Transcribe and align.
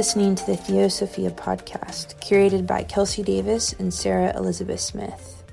Listening 0.00 0.34
to 0.34 0.46
the 0.46 0.56
Theosophia 0.56 1.30
podcast, 1.30 2.18
curated 2.22 2.66
by 2.66 2.84
Kelsey 2.84 3.22
Davis 3.22 3.74
and 3.74 3.92
Sarah 3.92 4.34
Elizabeth 4.34 4.80
Smith. 4.80 5.44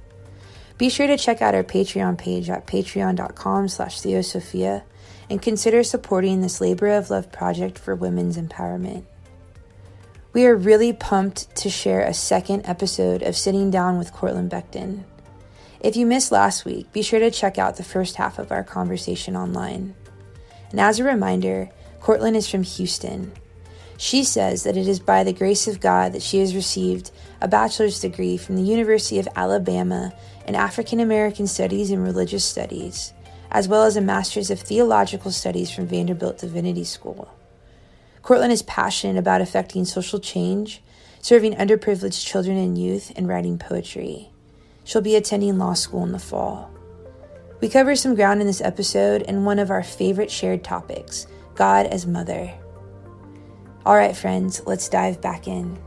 Be 0.78 0.88
sure 0.88 1.06
to 1.06 1.18
check 1.18 1.42
out 1.42 1.54
our 1.54 1.66
Patreon 1.66 2.18
page 2.18 2.50
at 2.50 2.66
patreon.com 2.66 3.68
slash 3.68 4.00
theosophia 4.00 4.86
and 5.30 5.42
consider 5.42 5.84
supporting 5.84 6.40
this 6.40 6.62
labor 6.62 6.88
of 6.88 7.10
love 7.10 7.30
project 7.30 7.78
for 7.78 7.94
women's 7.94 8.38
empowerment. 8.38 9.04
We 10.32 10.46
are 10.46 10.56
really 10.56 10.94
pumped 10.94 11.54
to 11.58 11.70
share 11.70 12.04
a 12.04 12.14
second 12.14 12.66
episode 12.66 13.24
of 13.24 13.36
Sitting 13.36 13.70
Down 13.70 13.98
with 13.98 14.14
Cortland 14.14 14.50
Becton. 14.50 15.04
If 15.82 15.98
you 15.98 16.06
missed 16.06 16.32
last 16.32 16.64
week, 16.64 16.94
be 16.94 17.02
sure 17.02 17.20
to 17.20 17.32
check 17.32 17.58
out 17.58 17.76
the 17.76 17.84
first 17.84 18.16
half 18.16 18.40
of 18.40 18.54
our 18.54 18.64
conversation 18.64 19.36
online. 19.36 19.94
And 20.72 20.80
as 20.80 21.00
a 21.00 21.04
reminder, 21.04 21.70
Cortland 22.00 22.38
is 22.38 22.50
from 22.50 22.64
Houston. 22.64 23.34
She 23.98 24.24
says 24.24 24.64
that 24.64 24.78
it 24.78 24.88
is 24.88 25.00
by 25.00 25.24
the 25.24 25.34
grace 25.34 25.68
of 25.68 25.80
God 25.80 26.14
that 26.14 26.22
she 26.22 26.40
has 26.40 26.54
received 26.54 27.10
a 27.42 27.48
bachelor's 27.48 28.00
degree 28.00 28.38
from 28.38 28.56
the 28.56 28.62
University 28.62 29.18
of 29.18 29.28
Alabama 29.36 30.14
in 30.48 30.54
African 30.54 31.00
American 31.00 31.48
Studies 31.48 31.90
and 31.90 32.04
Religious 32.04 32.46
Studies, 32.46 33.12
as 33.52 33.68
well 33.68 33.84
as 33.84 33.98
a 33.98 34.02
master's 34.02 34.52
of 34.52 34.60
theological 34.60 35.32
studies 35.32 35.72
from 35.72 35.88
Vanderbilt 35.88 36.38
Divinity 36.38 36.84
School. 36.84 37.28
Cortland 38.22 38.54
is 38.54 38.62
passionate 38.64 39.18
about 39.18 39.42
affecting 39.42 39.84
social 39.84 40.20
change, 40.20 40.82
serving 41.20 41.56
underprivileged 41.56 42.24
children 42.24 42.58
and 42.58 42.78
youth, 42.78 43.12
and 43.16 43.28
writing 43.28 43.58
poetry. 43.58 44.30
She'll 44.84 45.02
be 45.02 45.16
attending 45.16 45.58
law 45.58 45.74
school 45.74 46.04
in 46.04 46.12
the 46.12 46.20
fall. 46.20 46.70
We 47.62 47.70
cover 47.70 47.96
some 47.96 48.16
ground 48.16 48.42
in 48.42 48.48
this 48.48 48.62
episode 48.62 49.24
and 49.28 49.46
one 49.46 49.58
of 49.58 49.72
our 49.72 49.82
favorite 49.82 50.30
shared 50.30 50.64
topics 50.64 51.26
God 51.56 51.88
as 51.88 52.06
Mother. 52.06 52.54
All 53.88 53.96
right, 53.96 54.14
friends, 54.14 54.62
let's 54.66 54.90
dive 54.90 55.22
back 55.22 55.48
in. 55.48 55.78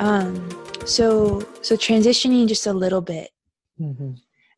Um, 0.00 0.48
so 0.86 1.46
so 1.60 1.76
transitioning 1.76 2.48
just 2.48 2.66
a 2.66 2.72
little 2.72 3.02
bit. 3.02 3.28
Mm-hmm. 3.78 4.12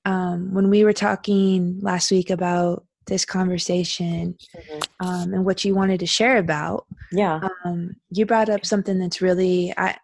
Um, 0.04 0.54
when 0.54 0.70
we 0.70 0.84
were 0.84 0.92
talking 0.92 1.80
last 1.80 2.12
week 2.12 2.30
about 2.30 2.86
this 3.06 3.24
conversation 3.24 4.36
mm-hmm. 4.56 5.06
um, 5.06 5.34
and 5.34 5.44
what 5.44 5.64
you 5.64 5.74
wanted 5.74 6.00
to 6.00 6.06
share 6.06 6.38
about, 6.38 6.86
yeah, 7.12 7.40
um, 7.64 7.96
you 8.10 8.26
brought 8.26 8.48
up 8.48 8.64
something 8.64 8.98
that's 8.98 9.20
really 9.20 9.72
I, 9.76 9.96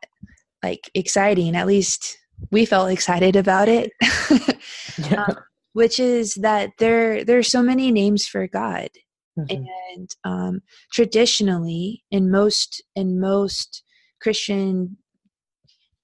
like 0.63 0.91
exciting. 0.95 1.57
At 1.57 1.67
least 1.67 2.19
we 2.51 2.65
felt 2.65 2.91
excited 2.91 3.37
about 3.37 3.69
it, 3.69 3.93
yeah. 4.99 5.25
um, 5.25 5.37
which 5.73 5.99
is 5.99 6.35
that 6.37 6.71
there 6.79 7.25
there 7.25 7.39
are 7.39 7.43
so 7.43 7.63
many 7.63 7.91
names 7.91 8.27
for 8.27 8.47
God, 8.47 8.91
mm-hmm. 9.39 9.65
and 9.95 10.11
um, 10.25 10.63
traditionally 10.93 12.05
in 12.11 12.31
most 12.31 12.83
in 12.95 13.21
most 13.21 13.83
Christian 14.21 14.97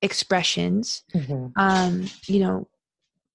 expressions 0.03 1.03
mm-hmm. 1.15 1.47
um 1.57 2.07
you 2.27 2.41
know 2.41 2.69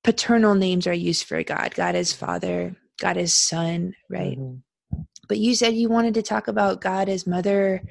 paternal 0.03 0.55
names 0.55 0.85
are 0.87 0.93
used 0.93 1.25
for 1.25 1.43
god 1.43 1.73
god 1.75 1.95
is 1.95 2.13
father 2.13 2.75
god 3.01 3.17
is 3.17 3.33
son 3.33 3.93
right 4.09 4.39
mm-hmm. 4.39 5.01
but 5.27 5.39
you 5.39 5.55
said 5.55 5.73
you 5.73 5.89
wanted 5.89 6.13
to 6.13 6.21
talk 6.21 6.47
about 6.47 6.79
god 6.79 7.09
as 7.09 7.27
mother 7.27 7.81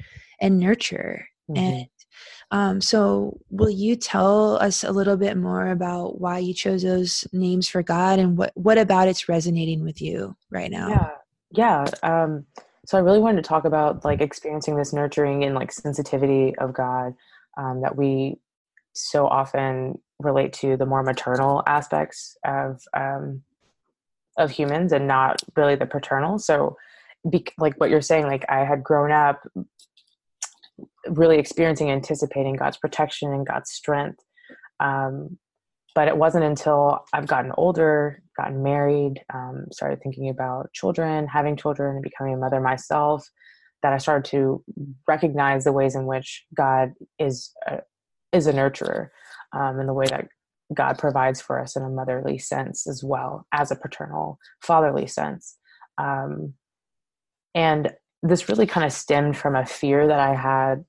and 0.41 0.59
nurture 0.59 1.29
mm-hmm. 1.51 1.63
and 1.63 1.87
um, 2.53 2.81
so 2.81 3.39
will 3.51 3.71
you 3.71 3.95
tell 3.95 4.57
us 4.57 4.83
a 4.83 4.91
little 4.91 5.17
bit 5.17 5.37
more 5.37 5.69
about 5.69 6.21
why 6.21 6.39
you 6.39 6.53
chose 6.53 6.83
those 6.83 7.25
names 7.33 7.69
for 7.69 7.83
god 7.83 8.19
and 8.19 8.39
what 8.39 8.53
what 8.55 8.79
about 8.79 9.09
it's 9.09 9.29
resonating 9.29 9.83
with 9.83 10.01
you 10.01 10.35
right 10.51 10.71
now 10.71 10.89
yeah 10.89 11.11
yeah 11.53 11.85
um, 12.03 12.47
so 12.87 12.97
i 12.97 13.01
really 13.01 13.21
wanted 13.21 13.43
to 13.43 13.49
talk 13.49 13.65
about 13.65 14.05
like 14.05 14.21
experiencing 14.21 14.77
this 14.77 14.93
nurturing 14.93 15.45
and 15.45 15.55
like 15.55 15.73
sensitivity 15.73 16.55
of 16.57 16.73
god 16.73 17.15
um, 17.59 17.83
that 17.83 17.97
we 17.97 18.37
so 18.95 19.27
often 19.27 19.99
relate 20.19 20.53
to 20.53 20.77
the 20.77 20.87
more 20.87 21.03
maternal 21.03 21.63
aspects 21.67 22.37
of 22.45 22.81
um, 22.97 23.43
of 24.41 24.51
humans 24.51 24.93
and 24.93 25.07
not 25.07 25.43
really 25.57 25.77
the 25.77 25.87
paternal. 25.87 26.39
So, 26.39 26.77
be, 27.29 27.47
like 27.59 27.75
what 27.77 27.91
you're 27.91 28.01
saying, 28.01 28.27
like 28.27 28.45
I 28.49 28.65
had 28.65 28.83
grown 28.83 29.13
up 29.13 29.41
really 31.07 31.39
experiencing, 31.39 31.91
anticipating 31.91 32.57
God's 32.57 32.79
protection 32.79 33.33
and 33.33 33.47
God's 33.47 33.71
strength. 33.71 34.21
Um, 34.81 35.39
but 35.95 36.09
it 36.09 36.17
wasn't 36.17 36.45
until 36.45 37.05
I've 37.13 37.27
gotten 37.27 37.53
older, 37.57 38.23
gotten 38.37 38.63
married, 38.63 39.23
um, 39.35 39.67
started 39.73 40.01
thinking 40.03 40.29
about 40.29 40.73
children, 40.73 41.27
having 41.27 41.57
children, 41.57 41.97
and 41.97 42.03
becoming 42.03 42.35
a 42.35 42.39
mother 42.39 42.61
myself, 42.61 43.29
that 43.83 43.93
I 43.93 43.99
started 43.99 44.31
to 44.31 44.63
recognize 45.09 45.65
the 45.65 45.73
ways 45.73 45.95
in 45.95 46.07
which 46.07 46.45
God 46.55 46.93
is 47.19 47.53
a, 47.67 47.81
is 48.33 48.47
a 48.47 48.53
nurturer 48.53 49.09
um, 49.53 49.81
in 49.81 49.87
the 49.87 49.95
way 49.95 50.07
that 50.07 50.29
God 50.73 50.99
provides 50.99 51.41
for 51.41 51.61
us 51.61 51.77
in 51.77 51.83
a 51.83 51.89
motherly 51.89 52.39
sense 52.39 52.87
as 52.87 53.03
well 53.03 53.47
as 53.53 53.71
a 53.71 53.77
paternal, 53.77 54.39
fatherly 54.63 55.07
sense. 55.07 55.57
Um, 55.99 56.55
and 57.55 57.93
this 58.23 58.49
really 58.49 58.67
kind 58.67 58.87
of 58.87 58.93
stemmed 58.93 59.37
from 59.37 59.57
a 59.57 59.67
fear 59.67 60.07
that 60.07 60.21
I 60.21 60.35
had, 60.35 60.85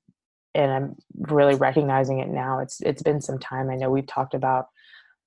and 0.53 0.71
I'm 0.71 0.95
really 1.17 1.55
recognizing 1.55 2.19
it 2.19 2.27
now. 2.27 2.59
It's 2.59 2.81
it's 2.81 3.01
been 3.01 3.21
some 3.21 3.39
time. 3.39 3.69
I 3.69 3.75
know 3.75 3.89
we've 3.89 4.05
talked 4.05 4.33
about 4.33 4.65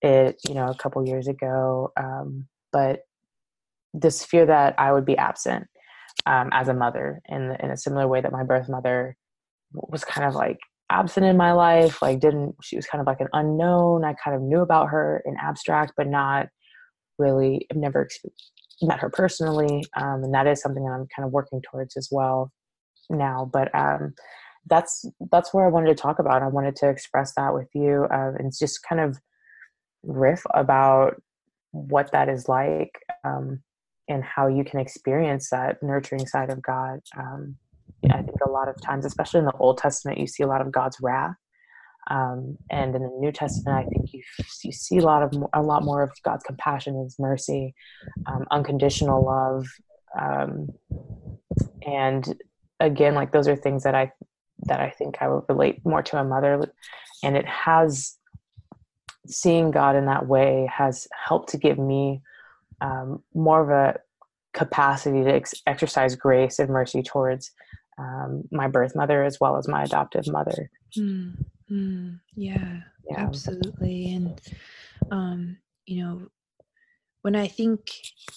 it, 0.02 0.36
you 0.46 0.54
know, 0.54 0.68
a 0.68 0.76
couple 0.76 1.06
years 1.06 1.28
ago, 1.28 1.92
um, 1.96 2.46
but 2.72 3.00
this 3.94 4.24
fear 4.24 4.46
that 4.46 4.74
I 4.78 4.92
would 4.92 5.06
be 5.06 5.16
absent 5.16 5.66
um, 6.26 6.50
as 6.52 6.68
a 6.68 6.74
mother, 6.74 7.20
in 7.28 7.56
in 7.60 7.70
a 7.70 7.76
similar 7.76 8.06
way 8.06 8.20
that 8.20 8.32
my 8.32 8.44
birth 8.44 8.68
mother 8.68 9.16
was 9.72 10.04
kind 10.04 10.28
of 10.28 10.34
like 10.34 10.58
absent 10.94 11.26
in 11.26 11.36
my 11.36 11.52
life 11.52 12.00
like 12.00 12.20
didn't 12.20 12.54
she 12.62 12.76
was 12.76 12.86
kind 12.86 13.00
of 13.00 13.06
like 13.06 13.20
an 13.20 13.28
unknown 13.32 14.04
i 14.04 14.14
kind 14.14 14.36
of 14.36 14.42
knew 14.42 14.60
about 14.60 14.88
her 14.88 15.22
in 15.26 15.36
abstract 15.40 15.92
but 15.96 16.06
not 16.06 16.46
really 17.18 17.66
i've 17.70 17.76
never 17.76 18.08
met 18.80 19.00
her 19.00 19.10
personally 19.10 19.84
um, 19.96 20.22
and 20.22 20.32
that 20.32 20.46
is 20.46 20.60
something 20.60 20.84
that 20.84 20.92
i'm 20.92 21.06
kind 21.14 21.26
of 21.26 21.32
working 21.32 21.60
towards 21.62 21.96
as 21.96 22.08
well 22.12 22.52
now 23.10 23.50
but 23.52 23.74
um, 23.74 24.14
that's 24.66 25.04
that's 25.32 25.52
where 25.52 25.66
i 25.66 25.68
wanted 25.68 25.88
to 25.88 26.00
talk 26.00 26.20
about 26.20 26.42
i 26.42 26.46
wanted 26.46 26.76
to 26.76 26.88
express 26.88 27.34
that 27.34 27.52
with 27.52 27.68
you 27.74 28.06
uh, 28.12 28.32
and 28.38 28.52
just 28.56 28.80
kind 28.88 29.00
of 29.00 29.18
riff 30.04 30.42
about 30.54 31.20
what 31.72 32.12
that 32.12 32.28
is 32.28 32.48
like 32.48 33.00
um, 33.24 33.60
and 34.08 34.22
how 34.22 34.46
you 34.46 34.62
can 34.62 34.78
experience 34.78 35.50
that 35.50 35.82
nurturing 35.82 36.26
side 36.26 36.50
of 36.50 36.62
god 36.62 37.00
um, 37.18 37.56
I 38.10 38.22
think 38.22 38.36
a 38.44 38.50
lot 38.50 38.68
of 38.68 38.80
times, 38.80 39.04
especially 39.04 39.40
in 39.40 39.46
the 39.46 39.56
Old 39.58 39.78
Testament, 39.78 40.18
you 40.18 40.26
see 40.26 40.42
a 40.42 40.46
lot 40.46 40.60
of 40.60 40.72
God's 40.72 40.98
wrath, 41.00 41.36
um, 42.10 42.58
and 42.70 42.94
in 42.94 43.02
the 43.02 43.16
New 43.18 43.32
Testament, 43.32 43.86
I 43.86 43.88
think 43.88 44.12
you 44.12 44.22
you 44.62 44.72
see 44.72 44.98
a 44.98 45.04
lot 45.04 45.22
of 45.22 45.34
a 45.52 45.62
lot 45.62 45.84
more 45.84 46.02
of 46.02 46.10
God's 46.24 46.44
compassion, 46.44 47.02
His 47.02 47.16
mercy, 47.18 47.74
um, 48.26 48.44
unconditional 48.50 49.24
love, 49.24 49.66
um, 50.18 50.68
and 51.86 52.40
again, 52.80 53.14
like 53.14 53.32
those 53.32 53.48
are 53.48 53.56
things 53.56 53.84
that 53.84 53.94
I 53.94 54.12
that 54.64 54.80
I 54.80 54.90
think 54.90 55.18
I 55.20 55.28
would 55.28 55.44
relate 55.48 55.84
more 55.84 56.02
to 56.02 56.18
a 56.18 56.24
mother, 56.24 56.70
and 57.22 57.36
it 57.36 57.46
has 57.46 58.16
seeing 59.26 59.70
God 59.70 59.96
in 59.96 60.06
that 60.06 60.26
way 60.26 60.68
has 60.72 61.08
helped 61.26 61.50
to 61.50 61.58
give 61.58 61.78
me 61.78 62.20
um, 62.80 63.22
more 63.34 63.62
of 63.62 63.70
a 63.70 63.98
capacity 64.52 65.24
to 65.24 65.34
ex- 65.34 65.62
exercise 65.66 66.14
grace 66.14 66.58
and 66.58 66.68
mercy 66.68 67.02
towards 67.02 67.50
um, 67.98 68.44
my 68.50 68.68
birth 68.68 68.94
mother 68.94 69.24
as 69.24 69.38
well 69.40 69.56
as 69.56 69.68
my 69.68 69.84
adoptive 69.84 70.26
mother. 70.28 70.70
Mm, 70.98 71.36
mm, 71.70 72.20
yeah, 72.36 72.80
yeah, 73.08 73.18
absolutely. 73.18 74.14
And, 74.14 74.40
um, 75.10 75.56
you 75.86 76.02
know, 76.02 76.28
when 77.22 77.36
I 77.36 77.48
think, 77.48 77.80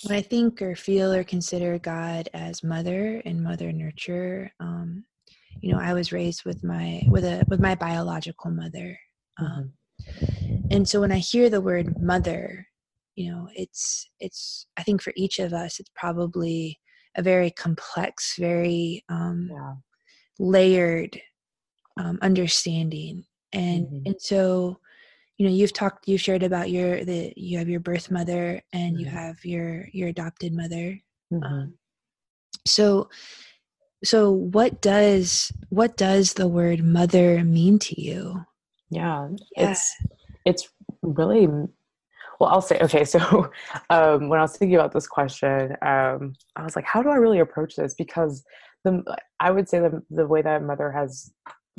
when 0.06 0.18
I 0.18 0.22
think 0.22 0.62
or 0.62 0.76
feel 0.76 1.14
or 1.14 1.24
consider 1.24 1.78
God 1.80 2.30
as 2.34 2.64
mother 2.64 3.22
and 3.26 3.44
mother 3.44 3.72
nurture, 3.72 4.52
um, 4.60 5.04
you 5.60 5.74
know, 5.74 5.80
I 5.80 5.94
was 5.94 6.12
raised 6.12 6.46
with 6.46 6.64
my, 6.64 7.02
with 7.10 7.26
a, 7.26 7.44
with 7.48 7.60
my 7.60 7.76
biological 7.76 8.52
mother. 8.52 8.98
Um, 9.40 9.74
mm-hmm. 10.02 10.68
And 10.72 10.88
so 10.88 11.02
when 11.02 11.12
I 11.12 11.18
hear 11.18 11.50
the 11.50 11.62
word 11.62 12.02
mother, 12.02 12.68
you 13.16 13.32
know, 13.32 13.50
it's, 13.56 14.08
it's, 14.20 14.68
I 14.78 14.84
think 14.84 15.02
for 15.02 15.12
each 15.16 15.40
of 15.40 15.52
us, 15.52 15.80
it's 15.80 15.92
probably, 15.96 16.80
a 17.18 17.22
very 17.22 17.52
complex, 17.52 18.36
very 18.38 19.04
um, 19.10 19.50
yeah. 19.52 19.74
layered 20.40 21.20
um, 21.98 22.20
understanding, 22.22 23.26
and 23.54 23.88
mm-hmm. 23.88 24.06
and 24.06 24.16
so 24.20 24.80
you 25.38 25.48
know 25.48 25.54
you've 25.54 25.74
talked 25.74 26.08
you've 26.08 26.22
shared 26.22 26.44
about 26.44 26.70
your 26.70 27.04
the 27.04 27.34
you 27.36 27.58
have 27.58 27.70
your 27.70 27.80
birth 27.80 28.10
mother 28.10 28.62
and 28.74 28.94
mm-hmm. 28.94 29.00
you 29.00 29.06
have 29.06 29.44
your 29.44 29.88
your 29.92 30.10
adopted 30.10 30.54
mother. 30.54 31.00
Mm-hmm. 31.34 31.44
Um, 31.44 31.74
so 32.66 33.10
so 34.04 34.32
what 34.32 34.82
does 34.82 35.52
what 35.70 35.98
does 35.98 36.34
the 36.34 36.48
word 36.48 36.84
mother 36.84 37.44
mean 37.44 37.80
to 37.80 38.00
you 38.00 38.46
yeah, 38.90 39.28
yeah. 39.56 39.72
it's 39.72 39.96
it's 40.46 40.70
really 41.02 41.48
well 42.40 42.50
i'll 42.50 42.62
say 42.62 42.78
okay 42.80 43.04
so 43.04 43.50
um, 43.90 44.30
when 44.30 44.40
i 44.40 44.44
was 44.44 44.58
thinking 44.58 44.76
about 44.76 44.92
this 44.92 45.08
question 45.08 45.72
um, 45.82 46.34
i 46.56 46.64
was 46.64 46.76
like 46.76 46.86
how 46.86 47.02
do 47.02 47.10
i 47.10 47.16
really 47.16 47.40
approach 47.40 47.76
this? 47.76 47.94
Because 47.96 48.44
the 48.84 49.04
i 49.40 49.52
would 49.52 49.68
say 49.68 49.80
the, 49.80 50.02
the 50.10 50.28
way 50.28 50.42
that 50.42 50.64
mother 50.64 50.92
has 50.92 51.32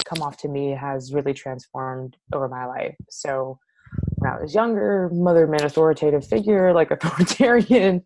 come 0.05 0.23
off 0.23 0.37
to 0.39 0.49
me 0.49 0.71
has 0.71 1.13
really 1.13 1.35
transformed 1.35 2.17
over 2.33 2.49
my 2.49 2.65
life. 2.65 2.95
So 3.11 3.59
when 4.17 4.31
i 4.31 4.41
was 4.41 4.55
younger 4.55 5.09
mother 5.13 5.47
meant 5.47 5.65
authoritative 5.65 6.27
figure 6.27 6.73
like 6.75 6.91
authoritarian 6.91 8.03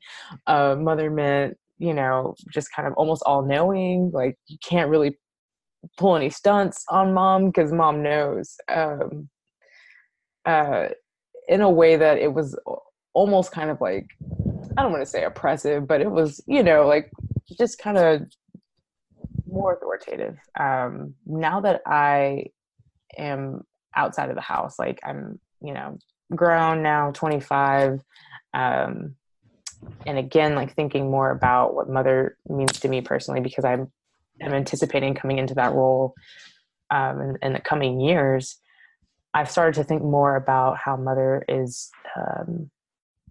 uh, 0.46 0.76
mother 0.78 1.10
meant 1.10 1.56
you 1.78 1.92
know 1.92 2.34
just 2.52 2.68
kind 2.74 2.86
of 2.86 2.94
almost 2.94 3.22
all 3.26 3.42
knowing 3.42 4.10
like 4.12 4.36
you 4.46 4.56
can't 4.62 4.90
really 4.90 5.18
pull 5.98 6.14
any 6.14 6.30
stunts 6.30 6.84
on 6.88 7.12
mom 7.12 7.46
because 7.46 7.72
mom 7.72 8.02
knows 8.02 8.56
um, 8.68 9.28
uh, 10.44 10.88
in 11.48 11.60
a 11.60 11.70
way 11.70 11.96
that 11.96 12.18
it 12.18 12.32
was 12.32 12.58
almost 13.14 13.52
kind 13.52 13.70
of 13.70 13.80
like 13.80 14.06
I 14.76 14.82
don't 14.82 14.92
want 14.92 15.02
to 15.02 15.10
say 15.10 15.24
oppressive, 15.24 15.86
but 15.86 16.00
it 16.00 16.10
was 16.10 16.42
you 16.46 16.62
know 16.62 16.86
like 16.86 17.10
just 17.58 17.78
kind 17.78 17.98
of 17.98 18.22
more 19.46 19.74
authoritative. 19.74 20.38
Um, 20.58 21.14
now 21.26 21.60
that 21.60 21.82
I 21.86 22.46
am 23.16 23.62
outside 23.94 24.30
of 24.30 24.34
the 24.34 24.40
house, 24.40 24.78
like 24.78 25.00
I'm 25.04 25.38
you 25.60 25.74
know 25.74 25.98
grown 26.34 26.82
now, 26.82 27.10
25. 27.12 28.00
Um, 28.54 29.16
and 30.06 30.18
again, 30.18 30.54
like 30.54 30.74
thinking 30.74 31.10
more 31.10 31.30
about 31.30 31.74
what 31.74 31.88
mother 31.88 32.36
means 32.48 32.80
to 32.80 32.88
me 32.88 33.00
personally, 33.00 33.40
because 33.40 33.64
I'm 33.64 33.90
I'm 34.42 34.54
anticipating 34.54 35.14
coming 35.14 35.38
into 35.38 35.54
that 35.54 35.72
role 35.72 36.14
um, 36.90 37.20
in, 37.20 37.38
in, 37.42 37.52
the 37.52 37.60
coming 37.60 38.00
years, 38.00 38.58
I've 39.34 39.50
started 39.50 39.74
to 39.80 39.84
think 39.84 40.02
more 40.02 40.36
about 40.36 40.78
how 40.78 40.96
mother 40.96 41.44
is 41.48 41.90
um, 42.16 42.70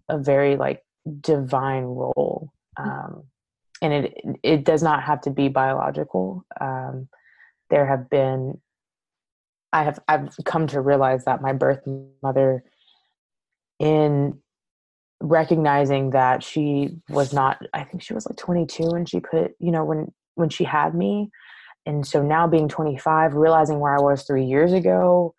a 0.08 0.18
very 0.18 0.56
like 0.56 0.82
divine 1.20 1.84
role, 1.84 2.50
um, 2.76 3.24
and 3.80 3.92
it 3.92 4.14
it 4.42 4.64
does 4.64 4.82
not 4.82 5.02
have 5.04 5.20
to 5.22 5.30
be 5.30 5.48
biological. 5.48 6.44
Um, 6.60 7.08
there 7.70 7.86
have 7.86 8.10
been, 8.10 8.60
I 9.72 9.84
have 9.84 10.00
I've 10.08 10.30
come 10.44 10.66
to 10.68 10.80
realize 10.80 11.24
that 11.24 11.42
my 11.42 11.52
birth 11.52 11.80
mother, 12.22 12.64
in 13.78 14.38
recognizing 15.20 16.10
that 16.10 16.42
she 16.42 16.96
was 17.08 17.32
not, 17.32 17.64
I 17.72 17.84
think 17.84 18.02
she 18.02 18.12
was 18.12 18.26
like 18.26 18.36
22 18.36 18.90
when 18.90 19.06
she 19.06 19.20
put, 19.20 19.52
you 19.60 19.70
know, 19.70 19.84
when 19.84 20.12
when 20.34 20.48
she 20.48 20.64
had 20.64 20.94
me 20.94 21.30
and 21.86 22.06
so 22.06 22.22
now 22.22 22.46
being 22.46 22.68
25 22.68 23.34
realizing 23.34 23.78
where 23.78 23.96
i 23.96 24.00
was 24.00 24.22
three 24.22 24.44
years 24.44 24.72
ago 24.72 25.34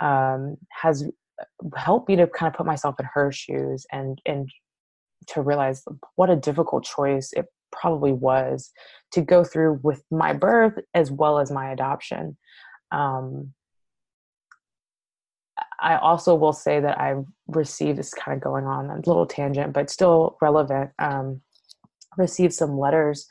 um, 0.00 0.56
has 0.70 1.04
helped 1.76 2.08
me 2.08 2.16
to 2.16 2.26
kind 2.26 2.52
of 2.52 2.56
put 2.56 2.66
myself 2.66 2.96
in 2.98 3.06
her 3.12 3.30
shoes 3.30 3.86
and 3.92 4.20
and 4.26 4.50
to 5.26 5.42
realize 5.42 5.82
what 6.14 6.30
a 6.30 6.36
difficult 6.36 6.84
choice 6.84 7.32
it 7.32 7.46
probably 7.72 8.12
was 8.12 8.72
to 9.12 9.20
go 9.20 9.44
through 9.44 9.78
with 9.82 10.02
my 10.10 10.32
birth 10.32 10.78
as 10.94 11.10
well 11.10 11.38
as 11.38 11.50
my 11.50 11.72
adoption 11.72 12.36
um, 12.92 13.52
I 15.80 15.96
also 15.96 16.34
will 16.34 16.52
say 16.52 16.80
that 16.80 17.00
I've 17.00 17.24
received 17.48 17.98
this 17.98 18.14
kind 18.14 18.36
of 18.36 18.42
going 18.42 18.64
on 18.64 18.90
a 18.90 18.96
little 18.96 19.26
tangent, 19.26 19.72
but 19.72 19.90
still 19.90 20.36
relevant. 20.40 20.90
Um, 20.98 21.42
received 22.16 22.54
some 22.54 22.78
letters 22.78 23.26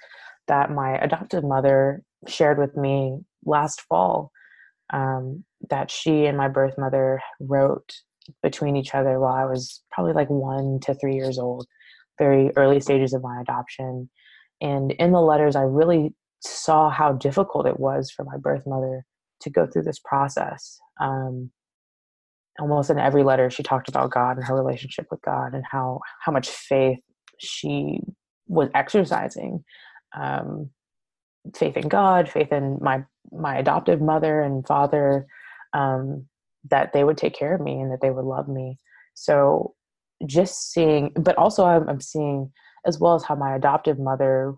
that 0.47 0.71
my 0.71 0.97
adoptive 0.97 1.44
mother 1.44 2.03
shared 2.27 2.59
with 2.59 2.77
me 2.77 3.19
last 3.45 3.81
fall 3.81 4.31
um, 4.91 5.43
that 5.69 5.89
she 5.91 6.25
and 6.25 6.37
my 6.37 6.47
birth 6.47 6.75
mother 6.77 7.19
wrote 7.39 7.93
between 8.41 8.75
each 8.75 8.95
other 8.95 9.19
while 9.19 9.33
I 9.33 9.45
was 9.45 9.81
probably 9.91 10.13
like 10.13 10.29
one 10.29 10.79
to 10.83 10.95
three 10.95 11.15
years 11.15 11.37
old, 11.37 11.67
very 12.17 12.51
early 12.55 12.79
stages 12.79 13.13
of 13.13 13.21
my 13.21 13.41
adoption. 13.41 14.09
And 14.61 14.91
in 14.93 15.11
the 15.11 15.21
letters, 15.21 15.55
I 15.55 15.61
really 15.61 16.13
saw 16.41 16.89
how 16.89 17.13
difficult 17.13 17.67
it 17.67 17.79
was 17.79 18.11
for 18.11 18.23
my 18.23 18.37
birth 18.37 18.63
mother 18.65 19.05
to 19.41 19.49
go 19.49 19.67
through 19.67 19.83
this 19.83 19.99
process. 19.99 20.79
Um, 20.99 21.51
almost 22.59 22.89
in 22.89 22.97
every 22.97 23.23
letter, 23.23 23.49
she 23.49 23.63
talked 23.63 23.89
about 23.89 24.11
God 24.11 24.38
and 24.38 24.45
her 24.45 24.55
relationship 24.55 25.07
with 25.11 25.21
God 25.21 25.53
and 25.53 25.63
how 25.69 25.99
how 26.23 26.31
much 26.31 26.49
faith 26.49 26.99
she 27.39 27.99
was 28.47 28.69
exercising 28.73 29.63
um, 30.17 30.69
faith 31.53 31.77
in 31.77 31.88
God, 31.88 32.30
faith 32.30 32.51
in 32.51 32.77
my 32.81 33.03
my 33.31 33.57
adoptive 33.57 34.01
mother 34.01 34.42
and 34.42 34.65
father, 34.65 35.27
um, 35.74 36.25
that 36.69 36.94
they 36.94 37.03
would 37.03 37.18
take 37.18 37.36
care 37.36 37.56
of 37.56 37.62
me 37.62 37.80
and 37.80 37.92
that 37.92 38.01
they 38.01 38.12
would 38.12 38.25
love 38.25 38.47
me. 38.47 38.77
So 39.13 39.74
just 40.25 40.71
seeing, 40.71 41.12
but 41.15 41.38
also 41.38 41.65
I'm, 41.65 41.89
I'm 41.89 42.01
seeing 42.01 42.51
as 42.86 43.00
well 43.00 43.15
as 43.15 43.24
how 43.24 43.36
my 43.36 43.56
adoptive 43.56 44.00
mother. 44.00 44.53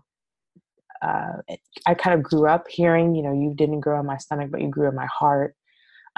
Uh, 1.00 1.38
I 1.86 1.94
kind 1.94 2.14
of 2.14 2.24
grew 2.24 2.48
up 2.48 2.66
hearing, 2.68 3.14
you 3.14 3.22
know, 3.22 3.32
you 3.32 3.54
didn't 3.54 3.80
grow 3.80 4.00
in 4.00 4.06
my 4.06 4.16
stomach, 4.16 4.50
but 4.50 4.60
you 4.60 4.68
grew 4.68 4.88
in 4.88 4.96
my 4.96 5.06
heart. 5.06 5.54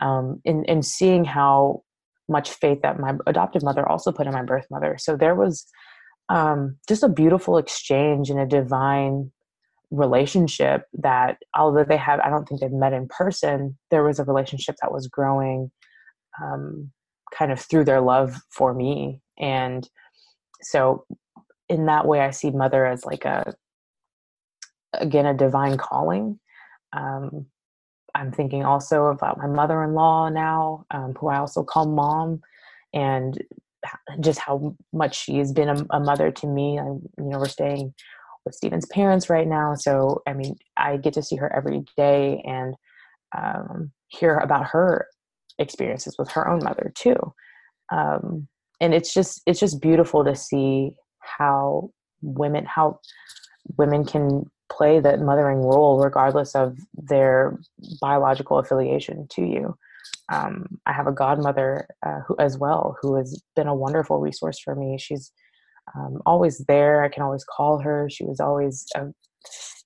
Um, 0.00 0.40
and, 0.46 0.69
and 0.69 0.84
seeing 0.84 1.25
how 1.25 1.82
much 2.28 2.50
faith 2.50 2.81
that 2.82 2.99
my 2.99 3.14
adoptive 3.26 3.62
mother 3.62 3.87
also 3.87 4.12
put 4.12 4.26
in 4.26 4.32
my 4.32 4.43
birth 4.43 4.66
mother. 4.70 4.96
So 4.99 5.16
there 5.16 5.34
was 5.34 5.66
um, 6.31 6.78
just 6.88 7.02
a 7.02 7.08
beautiful 7.08 7.58
exchange 7.58 8.31
and 8.31 8.40
a 8.40 8.46
divine 8.46 9.32
relationship 9.90 10.87
that 10.92 11.38
although 11.54 11.84
they 11.84 11.96
have 11.96 12.20
i 12.20 12.31
don't 12.31 12.48
think 12.48 12.60
they've 12.60 12.70
met 12.70 12.92
in 12.92 13.08
person 13.08 13.76
there 13.90 14.04
was 14.04 14.19
a 14.19 14.25
relationship 14.25 14.76
that 14.81 14.92
was 14.92 15.08
growing 15.08 15.70
um, 16.40 16.90
kind 17.37 17.50
of 17.50 17.60
through 17.60 17.84
their 17.84 18.00
love 18.00 18.37
for 18.50 18.72
me 18.72 19.20
and 19.38 19.88
so 20.62 21.04
in 21.69 21.87
that 21.87 22.06
way 22.06 22.20
i 22.20 22.31
see 22.31 22.50
mother 22.50 22.87
as 22.87 23.04
like 23.04 23.25
a 23.25 23.52
again 24.94 25.26
a 25.26 25.34
divine 25.34 25.76
calling 25.76 26.38
um, 26.92 27.47
i'm 28.14 28.30
thinking 28.30 28.64
also 28.64 29.06
about 29.06 29.38
my 29.38 29.47
mother-in-law 29.47 30.28
now 30.28 30.85
um, 30.92 31.14
who 31.18 31.28
i 31.28 31.38
also 31.38 31.64
call 31.64 31.87
mom 31.87 32.40
and 32.92 33.42
just 34.20 34.38
how 34.38 34.76
much 34.92 35.25
she 35.25 35.38
has 35.38 35.52
been 35.52 35.68
a, 35.68 35.87
a 35.90 36.00
mother 36.00 36.30
to 36.30 36.47
me. 36.47 36.78
I, 36.78 36.85
you 36.85 37.11
know, 37.18 37.38
we're 37.38 37.49
staying 37.49 37.94
with 38.50 38.57
Steven's 38.57 38.87
parents 38.87 39.30
right 39.30 39.47
now, 39.47 39.75
so 39.75 40.23
I 40.26 40.33
mean, 40.33 40.57
I 40.76 40.97
get 40.97 41.14
to 41.14 41.23
see 41.23 41.37
her 41.37 41.54
every 41.54 41.85
day 41.97 42.42
and 42.45 42.75
um, 43.37 43.92
hear 44.09 44.38
about 44.38 44.66
her 44.66 45.07
experiences 45.59 46.16
with 46.19 46.30
her 46.33 46.49
own 46.49 46.61
mother 46.64 46.92
too. 46.97 47.16
Um, 47.92 48.49
and 48.80 48.92
it's 48.92 49.14
just 49.14 49.40
it's 49.47 49.61
just 49.61 49.80
beautiful 49.80 50.25
to 50.25 50.35
see 50.35 50.92
how 51.21 51.90
women 52.23 52.66
how 52.66 52.99
women 53.78 54.04
can 54.04 54.50
play 54.71 54.99
that 55.00 55.21
mothering 55.21 55.59
role 55.59 56.02
regardless 56.02 56.54
of 56.54 56.78
their 56.95 57.59
biological 58.00 58.59
affiliation 58.59 59.26
to 59.28 59.42
you 59.42 59.76
um, 60.30 60.78
I 60.87 60.92
have 60.92 61.07
a 61.07 61.12
godmother 61.12 61.88
uh, 62.07 62.21
who, 62.26 62.37
as 62.38 62.57
well, 62.57 62.97
who 63.02 63.16
has 63.16 63.42
been 63.57 63.66
a 63.66 63.75
wonderful 63.75 64.21
resource 64.21 64.61
for 64.61 64.75
me. 64.75 64.97
She's 64.99 65.33
um, 65.94 66.20
always 66.26 66.58
there. 66.68 67.02
I 67.02 67.08
can 67.08 67.22
always 67.22 67.44
call 67.44 67.78
her. 67.80 68.08
She 68.10 68.25
was 68.25 68.40
always 68.40 68.87
uh, 68.94 69.06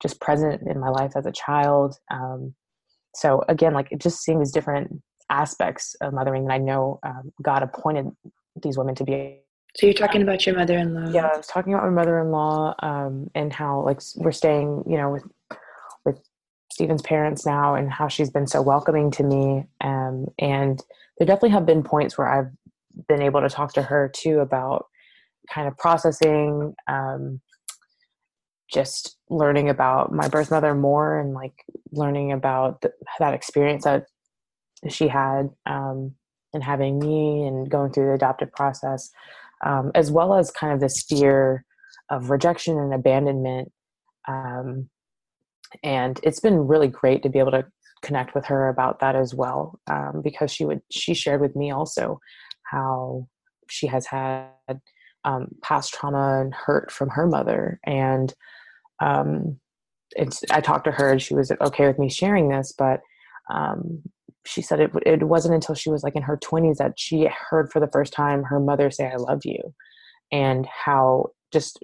just 0.02 0.20
present 0.20 0.62
in 0.66 0.80
my 0.80 0.88
life 0.88 1.12
as 1.16 1.26
a 1.26 1.32
child. 1.32 1.96
Um, 2.10 2.54
so 3.14 3.42
again, 3.48 3.72
like 3.72 3.88
it 3.90 4.00
just 4.00 4.22
seems 4.22 4.50
different 4.50 4.90
aspects 5.30 5.94
of 6.00 6.12
mothering 6.12 6.46
that 6.46 6.54
I 6.54 6.58
know 6.58 6.98
um, 7.04 7.32
God 7.42 7.62
appointed 7.62 8.10
these 8.62 8.76
women 8.76 8.94
to 8.96 9.04
be. 9.04 9.40
So 9.76 9.86
you're 9.86 9.94
talking 9.94 10.22
about 10.22 10.46
your 10.46 10.56
mother-in-law. 10.56 11.10
Yeah, 11.10 11.26
I 11.26 11.36
was 11.36 11.48
talking 11.48 11.74
about 11.74 11.84
my 11.84 11.90
mother-in-law 11.90 12.74
um, 12.80 13.28
and 13.34 13.52
how 13.52 13.84
like 13.84 14.00
we're 14.16 14.32
staying, 14.32 14.84
you 14.86 14.96
know, 14.96 15.10
with 15.10 15.24
with 16.04 16.20
Stephen's 16.72 17.02
parents 17.02 17.44
now 17.44 17.74
and 17.74 17.90
how 17.90 18.06
she's 18.06 18.30
been 18.30 18.46
so 18.46 18.62
welcoming 18.62 19.10
to 19.12 19.24
me. 19.24 19.64
Um, 19.80 20.26
and 20.38 20.80
there 21.18 21.26
definitely 21.26 21.50
have 21.50 21.66
been 21.66 21.82
points 21.82 22.16
where 22.16 22.28
I've 22.28 22.52
been 23.08 23.22
able 23.22 23.40
to 23.40 23.48
talk 23.48 23.72
to 23.74 23.82
her 23.82 24.10
too 24.14 24.40
about 24.40 24.86
kind 25.52 25.68
of 25.68 25.76
processing, 25.76 26.74
um, 26.88 27.40
just 28.72 29.16
learning 29.28 29.68
about 29.68 30.12
my 30.12 30.28
birth 30.28 30.50
mother 30.50 30.74
more 30.74 31.18
and 31.20 31.34
like 31.34 31.64
learning 31.92 32.32
about 32.32 32.80
the, 32.80 32.92
that 33.18 33.34
experience 33.34 33.84
that 33.84 34.06
she 34.88 35.08
had 35.08 35.50
um, 35.66 36.14
and 36.52 36.62
having 36.62 36.98
me 36.98 37.46
and 37.46 37.70
going 37.70 37.92
through 37.92 38.06
the 38.06 38.14
adoptive 38.14 38.52
process, 38.52 39.10
um, 39.64 39.90
as 39.94 40.10
well 40.10 40.34
as 40.34 40.50
kind 40.50 40.72
of 40.72 40.80
this 40.80 41.02
fear 41.02 41.64
of 42.10 42.30
rejection 42.30 42.78
and 42.78 42.92
abandonment 42.92 43.70
um, 44.28 44.88
and 45.82 46.20
it's 46.22 46.40
been 46.40 46.66
really 46.66 46.88
great 46.88 47.22
to 47.22 47.28
be 47.28 47.38
able 47.38 47.50
to 47.50 47.66
connect 48.02 48.34
with 48.34 48.44
her 48.46 48.68
about 48.68 49.00
that 49.00 49.16
as 49.16 49.34
well 49.34 49.78
um, 49.90 50.20
because 50.22 50.50
she 50.52 50.64
would 50.64 50.80
she 50.90 51.14
shared 51.14 51.40
with 51.40 51.56
me 51.56 51.70
also 51.70 52.20
how 52.64 53.26
she 53.68 53.86
has 53.86 54.06
had 54.06 54.50
um, 55.24 55.48
past 55.62 55.94
trauma 55.94 56.40
and 56.40 56.54
hurt 56.54 56.90
from 56.90 57.08
her 57.10 57.26
mother. 57.26 57.80
And 57.84 58.32
um, 59.00 59.58
it's, 60.16 60.44
I 60.50 60.60
talked 60.60 60.84
to 60.84 60.92
her 60.92 61.10
and 61.10 61.20
she 61.20 61.34
was 61.34 61.52
okay 61.60 61.86
with 61.86 61.98
me 61.98 62.08
sharing 62.08 62.48
this, 62.48 62.72
but 62.76 63.00
um, 63.52 64.02
she 64.46 64.62
said 64.62 64.80
it, 64.80 64.90
it 65.06 65.22
wasn't 65.22 65.54
until 65.54 65.74
she 65.74 65.90
was 65.90 66.02
like 66.02 66.16
in 66.16 66.22
her 66.22 66.36
20s 66.36 66.76
that 66.76 66.98
she 66.98 67.28
heard 67.50 67.72
for 67.72 67.80
the 67.80 67.88
first 67.88 68.12
time 68.12 68.44
her 68.44 68.60
mother 68.60 68.90
say, 68.90 69.10
I 69.10 69.16
love 69.16 69.44
you, 69.44 69.74
and 70.30 70.66
how 70.66 71.30
just 71.52 71.78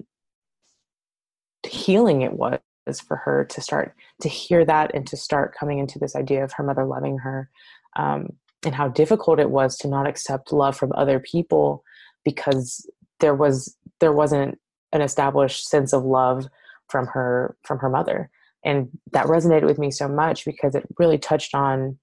healing 1.67 2.23
it 2.23 2.33
was 2.33 2.61
for 3.07 3.17
her 3.17 3.45
to 3.45 3.61
start 3.61 3.95
to 4.21 4.29
hear 4.29 4.65
that 4.65 4.91
and 4.95 5.07
to 5.07 5.17
start 5.17 5.55
coming 5.59 5.79
into 5.79 5.99
this 5.99 6.17
idea 6.17 6.43
of 6.43 6.53
her 6.53 6.65
mother 6.65 6.85
loving 6.85 7.19
her 7.19 7.49
um, 7.97 8.29
and 8.65 8.75
how 8.75 8.89
difficult 8.89 9.39
it 9.39 9.51
was 9.51 9.77
to 9.79 9.89
not 9.89 10.07
accept 10.07 10.53
love 10.53 10.77
from 10.77 10.93
other 10.95 11.21
people 11.21 11.85
because 12.25 12.89
there 13.21 13.35
was 13.35 13.77
there 14.01 14.13
wasn't 14.13 14.59
an 14.93 15.03
established 15.03 15.69
sense 15.69 15.93
of 15.93 16.05
love 16.05 16.47
from 16.89 17.07
her 17.07 17.57
from 17.65 17.79
her 17.79 17.89
mother. 17.89 18.31
And 18.65 18.89
that 19.13 19.27
resonated 19.27 19.65
with 19.65 19.79
me 19.79 19.91
so 19.91 20.07
much 20.07 20.45
because 20.45 20.75
it 20.75 20.87
really 20.99 21.19
touched 21.19 21.55
on 21.55 21.99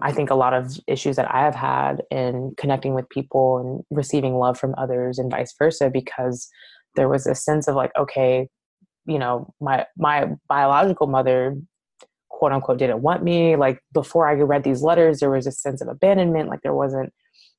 i 0.00 0.10
think 0.10 0.30
a 0.30 0.34
lot 0.34 0.54
of 0.54 0.78
issues 0.86 1.16
that 1.16 1.30
i 1.34 1.40
have 1.40 1.54
had 1.54 2.02
in 2.10 2.54
connecting 2.56 2.94
with 2.94 3.06
people 3.10 3.58
and 3.58 3.84
receiving 3.90 4.36
love 4.36 4.58
from 4.58 4.74
others 4.78 5.18
and 5.18 5.30
vice 5.30 5.54
versa 5.58 5.90
because 5.90 6.48
there 6.96 7.10
was 7.10 7.26
a 7.26 7.34
sense 7.34 7.68
of 7.68 7.74
like 7.74 7.90
okay 7.98 8.48
you 9.06 9.18
know 9.18 9.52
my 9.60 9.84
my 9.98 10.28
biological 10.48 11.06
mother 11.06 11.56
quote 12.28 12.52
unquote 12.52 12.78
didn't 12.78 13.02
want 13.02 13.22
me. 13.22 13.54
Like 13.56 13.80
before 13.92 14.28
i 14.28 14.32
read 14.32 14.64
these 14.64 14.82
letters 14.82 15.20
there 15.20 15.30
was 15.30 15.46
a 15.46 15.52
sense 15.52 15.80
of 15.80 15.88
abandonment 15.88 16.48
like 16.48 16.62
there 16.62 16.74
wasn't 16.74 17.12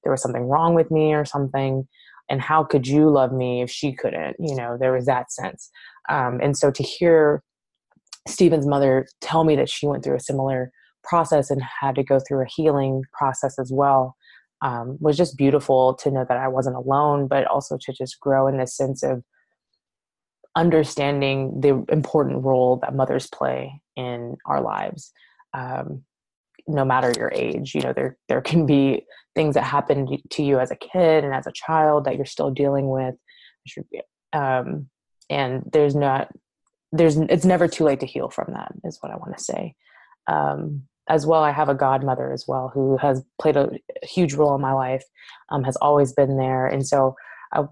there 0.04 0.12
was 0.12 0.22
something 0.22 0.44
wrong 0.44 0.74
with 0.74 0.92
me 0.92 1.14
or 1.14 1.26
something 1.26 1.88
and 2.30 2.42
how 2.42 2.64
could 2.64 2.88
you 2.88 3.10
love 3.10 3.32
me 3.32 3.62
if 3.62 3.70
she 3.70 3.94
couldn't? 3.94 4.36
You 4.40 4.56
know 4.56 4.78
there 4.80 4.94
was 4.94 5.06
that 5.06 5.32
sense. 5.32 5.70
Um, 6.10 6.40
and 6.42 6.58
so 6.58 6.72
to 6.72 6.84
hear 6.84 7.44
stephen's 8.28 8.66
mother 8.66 9.06
tell 9.20 9.44
me 9.44 9.56
that 9.56 9.70
she 9.70 9.86
went 9.86 10.04
through 10.04 10.16
a 10.16 10.20
similar 10.20 10.72
process 11.04 11.50
and 11.50 11.62
had 11.62 11.96
to 11.96 12.04
go 12.04 12.20
through 12.20 12.42
a 12.42 12.48
healing 12.48 13.04
process 13.12 13.60
as 13.60 13.70
well 13.70 14.16
um, 14.62 14.98
was 15.02 15.18
just 15.18 15.36
beautiful 15.36 15.94
to 15.96 16.10
know 16.10 16.26
that 16.30 16.38
i 16.38 16.48
wasn't 16.48 16.74
alone 16.74 17.28
but 17.28 17.46
also 17.48 17.78
to 17.82 17.92
just 17.92 18.18
grow 18.22 18.48
in 18.48 18.58
this 18.58 18.78
sense 18.78 19.04
of 19.04 19.22
understanding 20.56 21.60
the 21.60 21.84
important 21.92 22.44
role 22.44 22.78
that 22.78 22.96
mothers 22.96 23.28
play 23.28 23.82
in 23.96 24.38
our 24.46 24.62
lives. 24.62 25.12
Um, 25.54 26.04
no 26.68 26.86
matter 26.86 27.14
your 27.18 27.32
age 27.34 27.76
you 27.76 27.82
know 27.82 27.94
there 27.94 28.18
there 28.30 28.42
can 28.42 28.66
be 28.66 29.04
things 29.36 29.56
that 29.56 29.64
happen 29.64 30.08
to 30.30 30.44
you 30.44 30.60
as 30.60 30.72
a 30.72 30.76
kid 30.76 31.24
and 31.24 31.34
as 31.34 31.48
a 31.48 31.52
child 31.52 32.06
that 32.06 32.16
you're 32.16 32.26
still 32.26 32.52
dealing 32.52 32.90
with. 32.90 33.16
Um, 34.32 34.90
and 35.30 35.64
there's 35.72 35.96
not 35.96 36.30
there's 36.92 37.18
it's 37.18 37.46
never 37.46 37.68
too 37.68 37.86
late 37.86 38.00
to 38.02 38.06
heal 38.06 38.30
from 38.30 38.54
that 38.54 38.72
is 38.84 39.00
what 39.02 39.12
i 39.12 39.16
want 39.16 39.36
to 39.38 39.44
say. 39.44 39.76
Um, 40.28 40.84
as 41.10 41.26
well 41.26 41.44
i 41.44 41.52
have 41.52 41.70
a 41.70 41.76
godmother 41.76 42.32
as 42.32 42.46
well 42.48 42.72
who 42.74 42.98
has 42.98 43.24
played 43.40 43.58
a 43.58 43.70
huge 44.04 44.34
role 44.34 44.56
in 44.56 44.62
my 44.62 44.74
life 44.74 45.04
um, 45.50 45.64
has 45.64 45.76
always 45.78 46.14
been 46.14 46.38
there. 46.38 46.68
And 46.68 46.86
so 46.86 47.16
i 47.54 47.64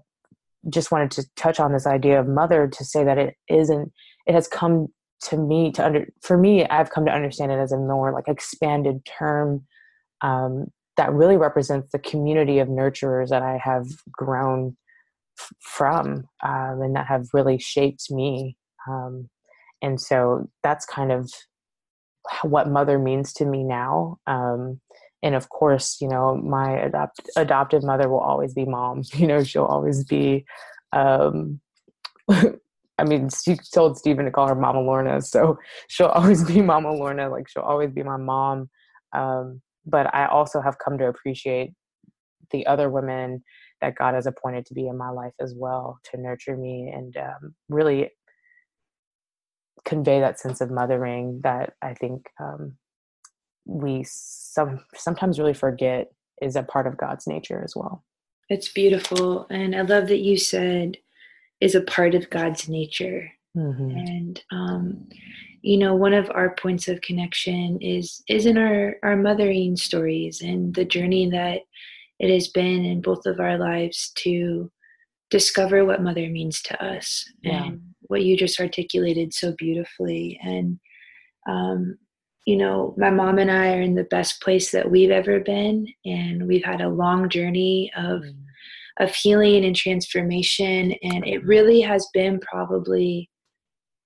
just 0.68 0.90
wanted 0.90 1.10
to 1.12 1.24
touch 1.36 1.58
on 1.60 1.72
this 1.72 1.86
idea 1.86 2.20
of 2.20 2.28
mother 2.28 2.68
to 2.68 2.84
say 2.84 3.04
that 3.04 3.18
it 3.18 3.36
isn't 3.48 3.92
it 4.26 4.34
has 4.34 4.48
come 4.48 4.88
to 5.22 5.36
me 5.36 5.70
to 5.72 5.84
under 5.84 6.06
for 6.20 6.36
me 6.36 6.66
i've 6.66 6.90
come 6.90 7.04
to 7.04 7.12
understand 7.12 7.52
it 7.52 7.58
as 7.58 7.72
a 7.72 7.76
more 7.76 8.12
like 8.12 8.28
expanded 8.28 9.04
term 9.04 9.64
um, 10.22 10.66
that 10.96 11.12
really 11.12 11.36
represents 11.36 11.90
the 11.92 11.98
community 11.98 12.58
of 12.58 12.68
nurturers 12.68 13.28
that 13.28 13.42
i 13.42 13.58
have 13.62 13.86
grown 14.10 14.76
f- 15.38 15.52
from 15.60 16.24
um, 16.44 16.82
and 16.82 16.96
that 16.96 17.06
have 17.06 17.26
really 17.32 17.58
shaped 17.58 18.10
me 18.10 18.56
um, 18.88 19.28
and 19.80 20.00
so 20.00 20.48
that's 20.62 20.84
kind 20.86 21.12
of 21.12 21.30
what 22.42 22.68
mother 22.68 22.98
means 22.98 23.32
to 23.32 23.44
me 23.44 23.62
now 23.62 24.16
um, 24.26 24.80
and 25.22 25.34
of 25.34 25.48
course 25.48 25.98
you 26.00 26.08
know 26.08 26.36
my 26.36 26.72
adopt- 26.80 27.30
adoptive 27.36 27.84
mother 27.84 28.08
will 28.08 28.20
always 28.20 28.54
be 28.54 28.64
mom 28.64 29.02
you 29.14 29.26
know 29.26 29.42
she'll 29.42 29.64
always 29.64 30.04
be 30.04 30.44
um 30.92 31.60
I 33.02 33.04
mean, 33.04 33.28
she 33.30 33.56
told 33.74 33.98
Stephen 33.98 34.26
to 34.26 34.30
call 34.30 34.46
her 34.46 34.54
Mama 34.54 34.80
Lorna, 34.80 35.20
so 35.20 35.58
she'll 35.88 36.06
always 36.06 36.44
be 36.44 36.62
Mama 36.62 36.92
Lorna. 36.92 37.28
Like 37.28 37.48
she'll 37.48 37.64
always 37.64 37.90
be 37.90 38.04
my 38.04 38.16
mom. 38.16 38.70
Um, 39.12 39.60
but 39.84 40.14
I 40.14 40.26
also 40.26 40.60
have 40.60 40.78
come 40.78 40.98
to 40.98 41.08
appreciate 41.08 41.72
the 42.52 42.64
other 42.66 42.88
women 42.88 43.42
that 43.80 43.96
God 43.96 44.14
has 44.14 44.26
appointed 44.26 44.66
to 44.66 44.74
be 44.74 44.86
in 44.86 44.96
my 44.96 45.10
life 45.10 45.32
as 45.40 45.52
well 45.56 45.98
to 46.12 46.20
nurture 46.20 46.56
me 46.56 46.92
and 46.94 47.16
um, 47.16 47.54
really 47.68 48.10
convey 49.84 50.20
that 50.20 50.38
sense 50.38 50.60
of 50.60 50.70
mothering 50.70 51.40
that 51.42 51.72
I 51.82 51.94
think 51.94 52.28
um, 52.38 52.76
we 53.64 54.04
some 54.06 54.84
sometimes 54.94 55.40
really 55.40 55.54
forget 55.54 56.12
is 56.40 56.54
a 56.54 56.62
part 56.62 56.86
of 56.86 56.96
God's 56.96 57.26
nature 57.26 57.62
as 57.64 57.74
well. 57.74 58.04
It's 58.48 58.68
beautiful, 58.68 59.48
and 59.50 59.74
I 59.74 59.80
love 59.80 60.06
that 60.06 60.20
you 60.20 60.38
said 60.38 60.98
is 61.62 61.76
a 61.76 61.80
part 61.80 62.14
of 62.14 62.28
God's 62.28 62.68
nature. 62.68 63.30
Mm-hmm. 63.56 63.90
And 63.90 64.42
um, 64.50 65.08
you 65.62 65.78
know, 65.78 65.94
one 65.94 66.12
of 66.12 66.28
our 66.34 66.56
points 66.56 66.88
of 66.88 67.00
connection 67.02 67.78
is 67.80 68.22
is 68.28 68.46
in 68.46 68.58
our 68.58 68.96
our 69.02 69.16
mothering 69.16 69.76
stories 69.76 70.42
and 70.42 70.74
the 70.74 70.84
journey 70.84 71.30
that 71.30 71.60
it 72.18 72.32
has 72.32 72.48
been 72.48 72.84
in 72.84 73.00
both 73.00 73.24
of 73.26 73.38
our 73.38 73.56
lives 73.58 74.10
to 74.16 74.70
discover 75.30 75.84
what 75.84 76.02
mother 76.02 76.28
means 76.28 76.60
to 76.62 76.84
us 76.84 77.24
yeah. 77.42 77.64
and 77.64 77.80
what 78.02 78.22
you 78.22 78.36
just 78.36 78.60
articulated 78.60 79.32
so 79.32 79.54
beautifully 79.56 80.38
and 80.42 80.78
um, 81.48 81.96
you 82.44 82.56
know, 82.56 82.94
my 82.96 83.10
mom 83.10 83.38
and 83.38 83.50
I 83.50 83.76
are 83.76 83.80
in 83.80 83.94
the 83.94 84.04
best 84.04 84.42
place 84.42 84.72
that 84.72 84.90
we've 84.90 85.10
ever 85.10 85.38
been, 85.38 85.86
and 86.04 86.46
we've 86.48 86.64
had 86.64 86.80
a 86.80 86.88
long 86.88 87.28
journey 87.28 87.92
of 87.96 88.22
mm. 88.22 88.34
Of 89.00 89.14
healing 89.14 89.64
and 89.64 89.76
transformation, 89.76 90.94
and 91.02 91.26
it 91.26 91.44
really 91.44 91.80
has 91.80 92.06
been 92.12 92.40
probably 92.40 93.30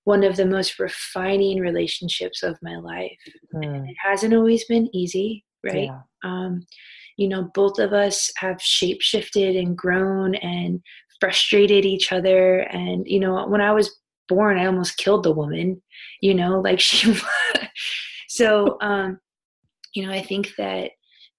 one 0.05 0.23
of 0.23 0.37
the 0.37 0.45
most 0.45 0.79
refining 0.79 1.59
relationships 1.59 2.41
of 2.43 2.57
my 2.61 2.77
life. 2.77 3.17
Mm. 3.53 3.89
it 3.89 3.95
hasn't 4.01 4.33
always 4.33 4.63
been 4.65 4.89
easy, 4.95 5.43
right? 5.65 5.89
Yeah. 5.89 5.99
Um, 6.23 6.65
you 7.17 7.27
know, 7.27 7.49
both 7.53 7.79
of 7.79 7.93
us 7.93 8.31
have 8.37 8.61
shape 8.61 9.01
shifted 9.01 9.55
and 9.55 9.77
grown 9.77 10.35
and 10.35 10.81
frustrated 11.19 11.83
each 11.83 12.11
other. 12.11 12.59
And 12.59 13.05
you 13.07 13.19
know, 13.19 13.47
when 13.47 13.61
I 13.61 13.71
was 13.71 13.99
born, 14.29 14.59
I 14.59 14.65
almost 14.65 14.97
killed 14.97 15.23
the 15.23 15.31
woman. 15.31 15.81
You 16.21 16.35
know, 16.35 16.59
like 16.63 16.79
she 16.79 17.13
so 18.27 18.77
um, 18.81 19.19
you 19.93 20.05
know 20.05 20.13
i 20.13 20.21
think 20.21 20.51
that 20.57 20.91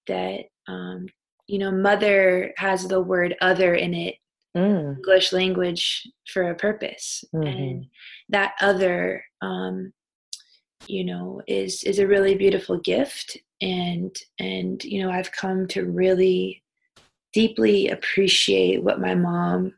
that 0.07 0.41
um, 0.67 1.07
you 1.49 1.57
know 1.57 1.71
mother 1.71 2.53
has 2.57 2.87
the 2.87 3.01
word 3.01 3.35
other 3.41 3.73
in 3.73 3.93
it 3.93 4.15
mm. 4.55 4.95
english 4.95 5.33
language 5.33 6.07
for 6.31 6.49
a 6.49 6.55
purpose 6.55 7.23
mm-hmm. 7.33 7.47
and 7.47 7.85
that 8.29 8.53
other 8.61 9.23
um, 9.41 9.91
you 10.87 11.03
know 11.03 11.41
is 11.47 11.83
is 11.83 11.99
a 11.99 12.07
really 12.07 12.35
beautiful 12.35 12.77
gift 12.79 13.37
and 13.61 14.15
and 14.39 14.83
you 14.83 15.01
know 15.01 15.11
i've 15.11 15.31
come 15.31 15.67
to 15.67 15.85
really 15.85 16.63
deeply 17.33 17.89
appreciate 17.89 18.83
what 18.83 19.01
my 19.01 19.15
mom 19.15 19.73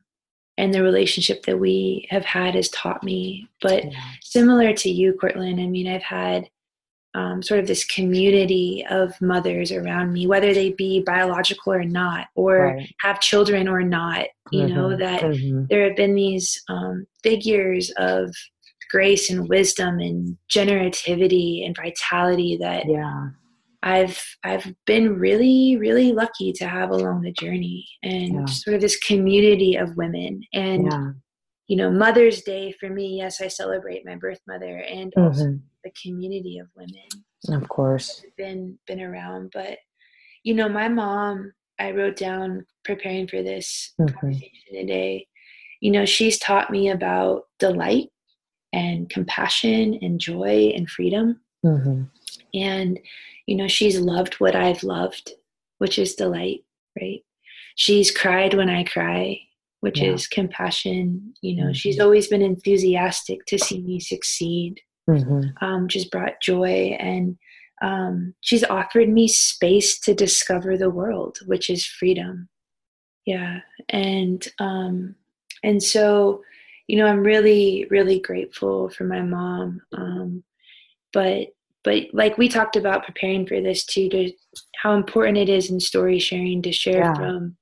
and 0.57 0.73
the 0.73 0.83
relationship 0.83 1.43
that 1.43 1.57
we 1.57 2.05
have 2.09 2.25
had 2.25 2.53
has 2.53 2.69
taught 2.69 3.03
me 3.03 3.47
but 3.61 3.85
yeah. 3.85 3.99
similar 4.21 4.73
to 4.73 4.89
you 4.89 5.13
Courtland 5.13 5.59
i 5.59 5.65
mean 5.65 5.87
i've 5.87 6.03
had 6.03 6.47
um, 7.13 7.43
sort 7.43 7.59
of 7.59 7.67
this 7.67 7.85
community 7.85 8.85
of 8.89 9.13
mothers 9.21 9.71
around 9.71 10.13
me, 10.13 10.27
whether 10.27 10.53
they 10.53 10.71
be 10.71 11.01
biological 11.01 11.73
or 11.73 11.83
not, 11.83 12.27
or 12.35 12.75
right. 12.75 12.95
have 13.01 13.19
children 13.19 13.67
or 13.67 13.83
not. 13.83 14.27
You 14.51 14.63
mm-hmm. 14.63 14.75
know, 14.75 14.97
that 14.97 15.21
mm-hmm. 15.21 15.65
there 15.69 15.87
have 15.87 15.95
been 15.95 16.15
these 16.15 16.61
um, 16.69 17.05
figures 17.23 17.91
of 17.97 18.33
grace 18.89 19.29
and 19.29 19.47
wisdom 19.47 19.99
and 19.99 20.37
generativity 20.49 21.65
and 21.65 21.75
vitality 21.75 22.57
that 22.59 22.85
yeah. 22.87 23.27
I've 23.83 24.21
I've 24.43 24.73
been 24.85 25.17
really 25.17 25.77
really 25.77 26.11
lucky 26.11 26.51
to 26.53 26.67
have 26.67 26.89
along 26.91 27.21
the 27.21 27.31
journey 27.31 27.87
and 28.03 28.33
yeah. 28.33 28.45
sort 28.45 28.75
of 28.75 28.81
this 28.81 28.97
community 28.97 29.75
of 29.75 29.95
women 29.95 30.41
and 30.53 30.91
yeah 30.91 31.11
you 31.71 31.77
know 31.77 31.89
mother's 31.89 32.41
day 32.41 32.75
for 32.81 32.89
me 32.89 33.15
yes 33.19 33.39
i 33.39 33.47
celebrate 33.47 34.05
my 34.05 34.15
birth 34.15 34.41
mother 34.45 34.79
and 34.79 35.13
mm-hmm. 35.17 35.55
The 35.83 35.91
community 36.01 36.57
of 36.57 36.67
women 36.75 37.61
of 37.61 37.67
course 37.69 38.23
been 38.37 38.77
been 38.87 39.01
around 39.01 39.51
but 39.53 39.77
you 40.43 40.53
know 40.53 40.69
my 40.69 40.87
mom 40.87 41.51
i 41.79 41.91
wrote 41.91 42.15
down 42.15 42.65
preparing 42.83 43.27
for 43.27 43.41
this 43.41 43.93
mm-hmm. 43.99 44.13
conversation 44.13 44.49
today 44.73 45.25
you 45.79 45.91
know 45.91 46.05
she's 46.05 46.39
taught 46.39 46.71
me 46.71 46.89
about 46.89 47.43
delight 47.59 48.09
and 48.73 49.09
compassion 49.09 49.97
and 50.01 50.19
joy 50.19 50.71
and 50.75 50.89
freedom 50.89 51.39
mm-hmm. 51.65 52.03
and 52.53 52.99
you 53.47 53.55
know 53.55 53.67
she's 53.67 53.99
loved 53.99 54.35
what 54.35 54.55
i've 54.55 54.83
loved 54.83 55.31
which 55.79 55.97
is 55.97 56.15
delight 56.15 56.63
right 56.99 57.23
she's 57.75 58.11
cried 58.11 58.53
when 58.53 58.69
i 58.69 58.83
cry 58.83 59.37
which 59.81 59.99
yeah. 59.99 60.11
is 60.11 60.27
compassion. 60.27 61.33
You 61.41 61.57
know, 61.57 61.63
mm-hmm. 61.65 61.73
she's 61.73 61.99
always 61.99 62.27
been 62.27 62.41
enthusiastic 62.41 63.45
to 63.47 63.59
see 63.59 63.81
me 63.81 63.99
succeed, 63.99 64.79
mm-hmm. 65.19 65.63
um, 65.63 65.87
just 65.87 66.11
brought 66.11 66.41
joy. 66.41 66.95
And 66.99 67.37
um, 67.81 68.33
she's 68.41 68.63
offered 68.63 69.09
me 69.09 69.27
space 69.27 69.99
to 70.01 70.13
discover 70.13 70.77
the 70.77 70.89
world, 70.89 71.39
which 71.45 71.69
is 71.69 71.85
freedom. 71.85 72.49
Yeah. 73.25 73.59
And, 73.89 74.45
um, 74.59 75.15
and 75.63 75.81
so, 75.81 76.41
you 76.87 76.97
know, 76.97 77.05
I'm 77.05 77.23
really, 77.23 77.85
really 77.89 78.19
grateful 78.19 78.89
for 78.89 79.03
my 79.03 79.21
mom. 79.21 79.81
Um, 79.93 80.43
but, 81.13 81.49
but 81.83 82.05
like 82.13 82.37
we 82.37 82.47
talked 82.49 82.75
about 82.75 83.05
preparing 83.05 83.45
for 83.47 83.61
this 83.61 83.85
too, 83.85 84.09
to 84.09 84.31
how 84.81 84.95
important 84.95 85.37
it 85.37 85.49
is 85.49 85.69
in 85.69 85.79
story 85.79 86.19
sharing 86.19 86.61
to 86.63 86.71
share 86.71 87.03
yeah. 87.03 87.13
from 87.13 87.57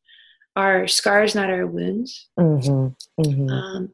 our 0.55 0.87
scars, 0.87 1.35
not 1.35 1.49
our 1.49 1.65
wounds. 1.65 2.27
Mm-hmm. 2.39 3.21
Mm-hmm. 3.21 3.49
Um, 3.49 3.93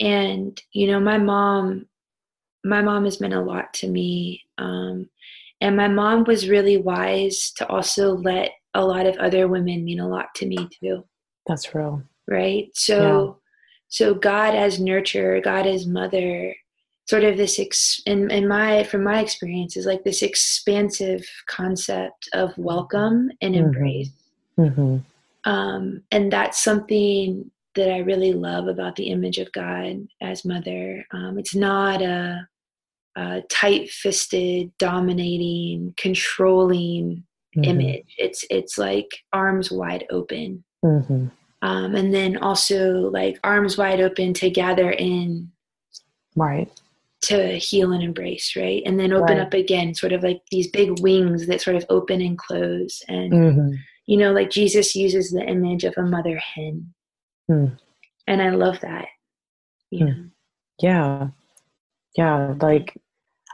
and 0.00 0.60
you 0.72 0.86
know, 0.86 0.98
my 0.98 1.18
mom, 1.18 1.86
my 2.64 2.82
mom 2.82 3.04
has 3.04 3.20
meant 3.20 3.34
a 3.34 3.40
lot 3.40 3.72
to 3.74 3.88
me. 3.88 4.42
Um, 4.58 5.08
and 5.60 5.76
my 5.76 5.88
mom 5.88 6.24
was 6.24 6.48
really 6.48 6.78
wise 6.78 7.52
to 7.56 7.66
also 7.68 8.14
let 8.14 8.52
a 8.74 8.84
lot 8.84 9.06
of 9.06 9.16
other 9.16 9.48
women 9.48 9.84
mean 9.84 10.00
a 10.00 10.08
lot 10.08 10.34
to 10.36 10.46
me 10.46 10.68
too. 10.80 11.04
That's 11.46 11.74
real. 11.74 12.02
Right. 12.28 12.68
So, 12.74 12.98
yeah. 12.98 13.32
so 13.88 14.14
God 14.14 14.54
as 14.54 14.78
nurturer, 14.78 15.42
God 15.42 15.66
as 15.66 15.86
mother, 15.86 16.54
sort 17.10 17.24
of 17.24 17.36
this 17.36 17.58
ex- 17.58 18.00
in, 18.06 18.30
in 18.30 18.46
my 18.46 18.84
from 18.84 19.02
my 19.02 19.18
experience 19.20 19.76
is 19.76 19.84
like 19.84 20.04
this 20.04 20.22
expansive 20.22 21.26
concept 21.48 22.28
of 22.34 22.56
welcome 22.56 23.30
and 23.42 23.54
mm-hmm. 23.54 23.64
embrace 23.64 24.10
mm-hmm. 24.56 24.98
Um, 25.44 26.02
and 26.12 26.30
that's 26.30 26.62
something 26.62 27.50
that 27.74 27.90
i 27.90 27.98
really 27.98 28.32
love 28.32 28.68
about 28.68 28.94
the 28.94 29.08
image 29.08 29.38
of 29.38 29.50
god 29.52 30.06
as 30.20 30.44
mother 30.44 31.04
um, 31.12 31.38
it's 31.38 31.54
not 31.54 32.00
a, 32.00 32.46
a 33.16 33.42
tight-fisted 33.50 34.70
dominating 34.78 35.94
controlling 35.96 37.24
mm-hmm. 37.56 37.64
image 37.64 38.14
it's 38.18 38.44
it's 38.50 38.78
like 38.78 39.08
arms 39.32 39.70
wide 39.70 40.04
open 40.10 40.62
mm-hmm. 40.84 41.26
um, 41.62 41.94
and 41.94 42.14
then 42.14 42.36
also 42.36 43.10
like 43.10 43.38
arms 43.44 43.76
wide 43.76 44.00
open 44.00 44.32
to 44.32 44.50
gather 44.50 44.90
in 44.90 45.50
right 46.36 46.70
to 47.22 47.58
heal 47.58 47.92
and 47.92 48.02
embrace, 48.02 48.54
right? 48.56 48.82
And 48.86 48.98
then 48.98 49.12
open 49.12 49.36
right. 49.36 49.46
up 49.46 49.54
again, 49.54 49.94
sort 49.94 50.12
of 50.12 50.22
like 50.22 50.42
these 50.50 50.68
big 50.68 51.00
wings 51.00 51.46
that 51.46 51.60
sort 51.60 51.76
of 51.76 51.84
open 51.90 52.20
and 52.20 52.38
close. 52.38 53.02
And, 53.08 53.32
mm-hmm. 53.32 53.74
you 54.06 54.16
know, 54.16 54.32
like 54.32 54.50
Jesus 54.50 54.96
uses 54.96 55.30
the 55.30 55.42
image 55.42 55.84
of 55.84 55.94
a 55.96 56.02
mother 56.02 56.38
hen. 56.38 56.92
Mm. 57.50 57.78
And 58.26 58.42
I 58.42 58.50
love 58.50 58.80
that. 58.80 59.08
You 59.90 60.04
mm. 60.04 60.08
know? 60.08 60.24
Yeah. 60.80 61.28
Yeah. 62.16 62.54
Like, 62.60 62.96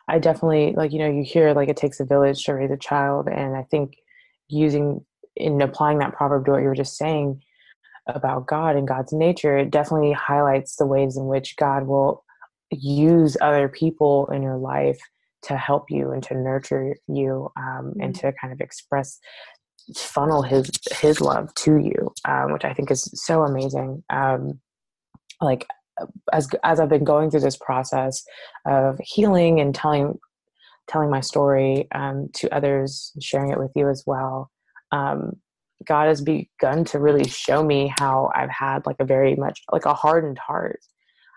I 0.08 0.18
definitely, 0.18 0.74
like, 0.76 0.92
you 0.92 0.98
know, 0.98 1.10
you 1.10 1.24
hear 1.24 1.52
like 1.52 1.68
it 1.68 1.76
takes 1.76 2.00
a 2.00 2.04
village 2.04 2.44
to 2.44 2.54
raise 2.54 2.70
a 2.70 2.76
child. 2.76 3.28
And 3.28 3.56
I 3.56 3.62
think 3.64 3.94
using, 4.48 5.04
in 5.34 5.60
applying 5.60 5.98
that 5.98 6.14
proverb 6.14 6.44
to 6.46 6.52
what 6.52 6.62
you 6.62 6.68
were 6.68 6.74
just 6.74 6.96
saying 6.96 7.42
about 8.06 8.46
God 8.46 8.76
and 8.76 8.86
God's 8.86 9.12
nature, 9.12 9.58
it 9.58 9.70
definitely 9.70 10.12
highlights 10.12 10.76
the 10.76 10.86
ways 10.86 11.16
in 11.16 11.26
which 11.26 11.56
God 11.56 11.86
will 11.86 12.24
use 12.70 13.36
other 13.40 13.68
people 13.68 14.28
in 14.32 14.42
your 14.42 14.56
life 14.56 14.98
to 15.42 15.56
help 15.56 15.90
you 15.90 16.10
and 16.10 16.22
to 16.24 16.34
nurture 16.34 16.96
you 17.06 17.50
um, 17.56 17.92
and 18.00 18.14
mm-hmm. 18.14 18.26
to 18.28 18.32
kind 18.40 18.52
of 18.52 18.60
express 18.60 19.18
funnel 19.94 20.42
his 20.42 20.68
his 20.90 21.20
love 21.20 21.54
to 21.54 21.76
you 21.76 22.12
um, 22.24 22.52
which 22.52 22.64
i 22.64 22.72
think 22.72 22.90
is 22.90 23.08
so 23.14 23.42
amazing 23.42 24.02
um, 24.10 24.58
like 25.40 25.66
as 26.32 26.48
as 26.62 26.80
i've 26.80 26.88
been 26.88 27.04
going 27.04 27.30
through 27.30 27.40
this 27.40 27.56
process 27.56 28.24
of 28.66 28.98
healing 29.02 29.60
and 29.60 29.74
telling 29.74 30.18
telling 30.88 31.10
my 31.10 31.20
story 31.20 31.88
um, 31.94 32.28
to 32.32 32.52
others 32.54 33.12
sharing 33.20 33.50
it 33.50 33.58
with 33.58 33.72
you 33.74 33.88
as 33.88 34.04
well 34.06 34.50
um, 34.92 35.32
god 35.86 36.06
has 36.06 36.20
begun 36.20 36.84
to 36.84 36.98
really 36.98 37.28
show 37.28 37.62
me 37.62 37.92
how 37.98 38.30
i've 38.34 38.50
had 38.50 38.84
like 38.86 38.96
a 39.00 39.04
very 39.04 39.34
much 39.36 39.62
like 39.72 39.84
a 39.84 39.94
hardened 39.94 40.38
heart 40.38 40.80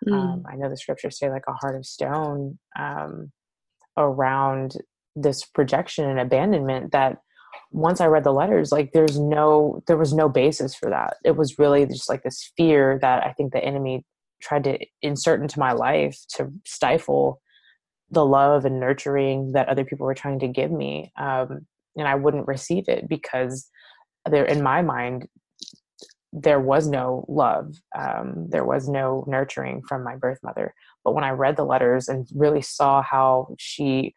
um, 0.08 0.14
mm. 0.14 0.20
Um, 0.20 0.44
I 0.50 0.56
know 0.56 0.70
the 0.70 0.78
scriptures 0.78 1.18
say 1.18 1.30
like 1.30 1.44
a 1.48 1.54
heart 1.54 1.76
of 1.76 1.86
stone 1.86 2.58
um, 2.78 3.32
around 3.98 4.78
this 5.16 5.44
projection 5.44 6.06
and 6.06 6.20
abandonment 6.20 6.92
that 6.92 7.18
once 7.72 8.00
I 8.00 8.06
read 8.06 8.24
the 8.24 8.32
letters, 8.32 8.72
like 8.72 8.92
there's 8.94 9.20
no, 9.20 9.82
there 9.88 9.98
was 9.98 10.14
no 10.14 10.30
basis 10.30 10.76
for 10.76 10.90
that. 10.90 11.18
It 11.24 11.36
was 11.36 11.60
really 11.60 11.86
just 11.86 12.10
like 12.10 12.24
this 12.24 12.52
fear 12.56 13.00
that 13.02 13.26
I 13.26 13.34
think 13.34 13.52
the 13.52 13.64
enemy 13.64 14.06
tried 14.42 14.64
to 14.66 14.80
insert 15.02 15.42
into 15.42 15.60
my 15.60 15.72
life 15.72 16.18
to 16.36 16.52
stifle 16.66 17.42
the 18.12 18.26
love 18.26 18.66
and 18.66 18.80
nurturing 18.80 19.52
that 19.52 19.70
other 19.70 19.86
people 19.86 20.06
were 20.06 20.16
trying 20.16 20.40
to 20.40 20.48
give 20.48 20.72
me. 20.72 21.12
Um, 21.18 21.68
and 21.96 22.08
I 22.08 22.16
wouldn't 22.16 22.48
receive 22.48 22.86
it 22.88 23.08
because 23.08 23.70
there, 24.30 24.46
in 24.46 24.64
my 24.64 24.82
mind, 24.82 25.28
there 26.32 26.60
was 26.60 26.88
no 26.88 27.26
love 27.28 27.76
um, 27.98 28.48
there 28.50 28.66
was 28.66 28.88
no 28.88 29.24
nurturing 29.28 29.82
from 29.88 30.04
my 30.04 30.16
birth 30.16 30.38
mother 30.44 30.74
but 31.04 31.14
when 31.14 31.24
i 31.24 31.30
read 31.32 31.58
the 31.58 31.66
letters 31.66 32.08
and 32.08 32.28
really 32.36 32.62
saw 32.62 33.02
how 33.02 33.48
she 33.58 34.14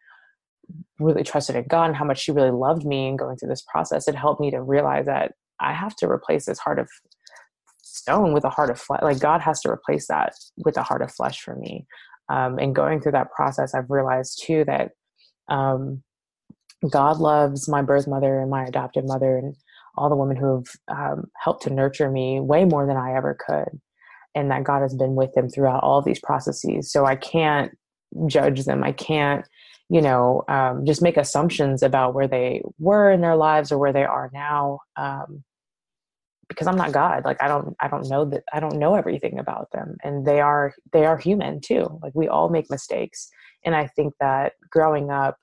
really 0.99 1.23
trusted 1.23 1.55
in 1.55 1.65
god 1.67 1.85
and 1.85 1.95
how 1.95 2.05
much 2.05 2.19
she 2.19 2.31
really 2.31 2.51
loved 2.51 2.85
me 2.85 3.07
and 3.07 3.17
going 3.17 3.35
through 3.35 3.49
this 3.49 3.63
process 3.67 4.07
it 4.07 4.15
helped 4.15 4.39
me 4.39 4.51
to 4.51 4.61
realize 4.61 5.05
that 5.05 5.33
i 5.59 5.73
have 5.73 5.95
to 5.95 6.07
replace 6.07 6.45
this 6.45 6.59
heart 6.59 6.77
of 6.77 6.87
stone 8.03 8.33
with 8.33 8.43
a 8.43 8.49
heart 8.49 8.69
of 8.69 8.79
flesh 8.79 9.01
like 9.01 9.19
god 9.19 9.41
has 9.41 9.59
to 9.61 9.69
replace 9.69 10.07
that 10.07 10.33
with 10.57 10.77
a 10.77 10.83
heart 10.83 11.01
of 11.01 11.11
flesh 11.11 11.41
for 11.41 11.55
me 11.55 11.85
um, 12.29 12.57
and 12.59 12.75
going 12.75 13.01
through 13.01 13.11
that 13.11 13.31
process 13.31 13.73
i've 13.73 13.89
realized 13.89 14.41
too 14.45 14.63
that 14.65 14.91
um, 15.49 16.03
god 16.89 17.17
loves 17.17 17.67
my 17.67 17.81
birth 17.81 18.07
mother 18.07 18.39
and 18.39 18.49
my 18.49 18.63
adopted 18.63 19.05
mother 19.05 19.37
and 19.37 19.55
all 19.95 20.09
the 20.09 20.15
women 20.15 20.37
who 20.37 20.55
have 20.55 20.65
um, 20.97 21.25
helped 21.37 21.63
to 21.63 21.69
nurture 21.69 22.09
me 22.09 22.39
way 22.39 22.65
more 22.65 22.85
than 22.85 22.97
I 22.97 23.15
ever 23.15 23.37
could. 23.45 23.79
And 24.35 24.49
that 24.49 24.63
God 24.63 24.81
has 24.81 24.95
been 24.95 25.15
with 25.15 25.33
them 25.33 25.49
throughout 25.49 25.83
all 25.83 26.01
these 26.01 26.19
processes. 26.19 26.91
So 26.91 27.05
I 27.05 27.15
can't 27.15 27.71
judge 28.25 28.65
them. 28.65 28.83
I 28.83 28.91
can't, 28.91 29.45
you 29.89 30.01
know, 30.01 30.43
um, 30.47 30.85
just 30.85 31.03
make 31.03 31.17
assumptions 31.17 31.83
about 31.83 32.15
where 32.15 32.27
they 32.27 32.63
were 32.79 33.11
in 33.11 33.21
their 33.21 33.35
lives 33.35 33.71
or 33.71 33.77
where 33.77 33.93
they 33.93 34.03
are 34.03 34.31
now. 34.33 34.79
Um, 34.95 35.43
because 36.49 36.67
I'm 36.67 36.75
not 36.75 36.91
God. 36.91 37.25
Like 37.25 37.41
I 37.41 37.47
don't, 37.47 37.75
I 37.79 37.87
don't 37.87 38.09
know 38.09 38.25
that 38.25 38.43
I 38.53 38.59
don't 38.59 38.77
know 38.77 38.95
everything 38.95 39.39
about 39.39 39.69
them, 39.71 39.97
and 40.03 40.25
they 40.25 40.41
are, 40.41 40.73
they 40.91 41.05
are 41.05 41.17
human 41.17 41.61
too. 41.61 41.99
Like 42.01 42.13
we 42.15 42.27
all 42.27 42.49
make 42.49 42.69
mistakes, 42.69 43.29
and 43.65 43.75
I 43.75 43.87
think 43.87 44.13
that 44.19 44.53
growing 44.69 45.09
up, 45.09 45.37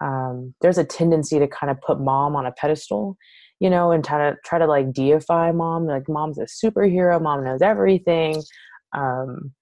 um, 0.00 0.54
there's 0.60 0.78
a 0.78 0.84
tendency 0.84 1.38
to 1.38 1.48
kind 1.48 1.70
of 1.70 1.80
put 1.80 2.00
mom 2.00 2.36
on 2.36 2.46
a 2.46 2.52
pedestal 2.52 3.16
you 3.58 3.70
know, 3.70 3.90
and 3.90 4.04
try 4.04 4.18
to 4.18 4.36
try 4.44 4.58
to 4.58 4.66
like 4.66 4.92
deify 4.92 5.50
mom. 5.52 5.86
Like 5.86 6.08
mom's 6.08 6.38
a 6.38 6.42
superhero. 6.42 7.20
Mom 7.20 7.44
knows 7.44 7.62
everything. 7.62 8.42
Um, 8.92 9.52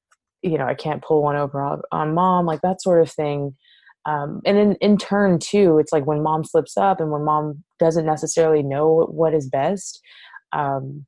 you 0.43 0.59
know, 0.59 0.67
I 0.67 0.75
can't 0.75 1.03
pull 1.03 1.23
one 1.23 1.37
over 1.37 1.81
on 1.91 2.15
mom, 2.15 2.47
like 2.47 2.61
that 2.63 2.83
sort 2.83 3.01
of 3.01 3.11
thing. 3.11 3.57
Um, 4.07 4.43
and 4.45 4.59
in, 4.59 4.75
in 4.77 4.99
turn 4.99 5.39
too, 5.39 5.79
it's 5.79 5.93
like 5.93 6.07
when 6.07 6.23
mom 6.23 6.45
slips 6.45 6.77
up 6.77 7.01
and 7.01 7.11
when 7.11 7.25
mom 7.25 7.65
doesn't 7.79 8.05
necessarily 8.05 8.63
know 8.63 9.07
what 9.11 9.33
is 9.33 9.49
best. 9.49 10.01
Um, 10.55 11.07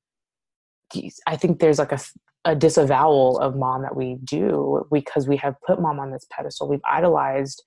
I 1.26 1.36
think 1.36 1.58
there's 1.58 1.78
like 1.78 1.92
a, 1.92 2.00
a 2.44 2.54
disavowal 2.54 3.38
of 3.38 3.56
mom 3.56 3.82
that 3.82 3.96
we 3.96 4.18
do 4.24 4.86
because 4.92 5.26
we 5.26 5.36
have 5.38 5.54
put 5.66 5.80
mom 5.80 5.98
on 5.98 6.12
this 6.12 6.26
pedestal. 6.30 6.68
We've 6.68 6.80
idolized 6.88 7.62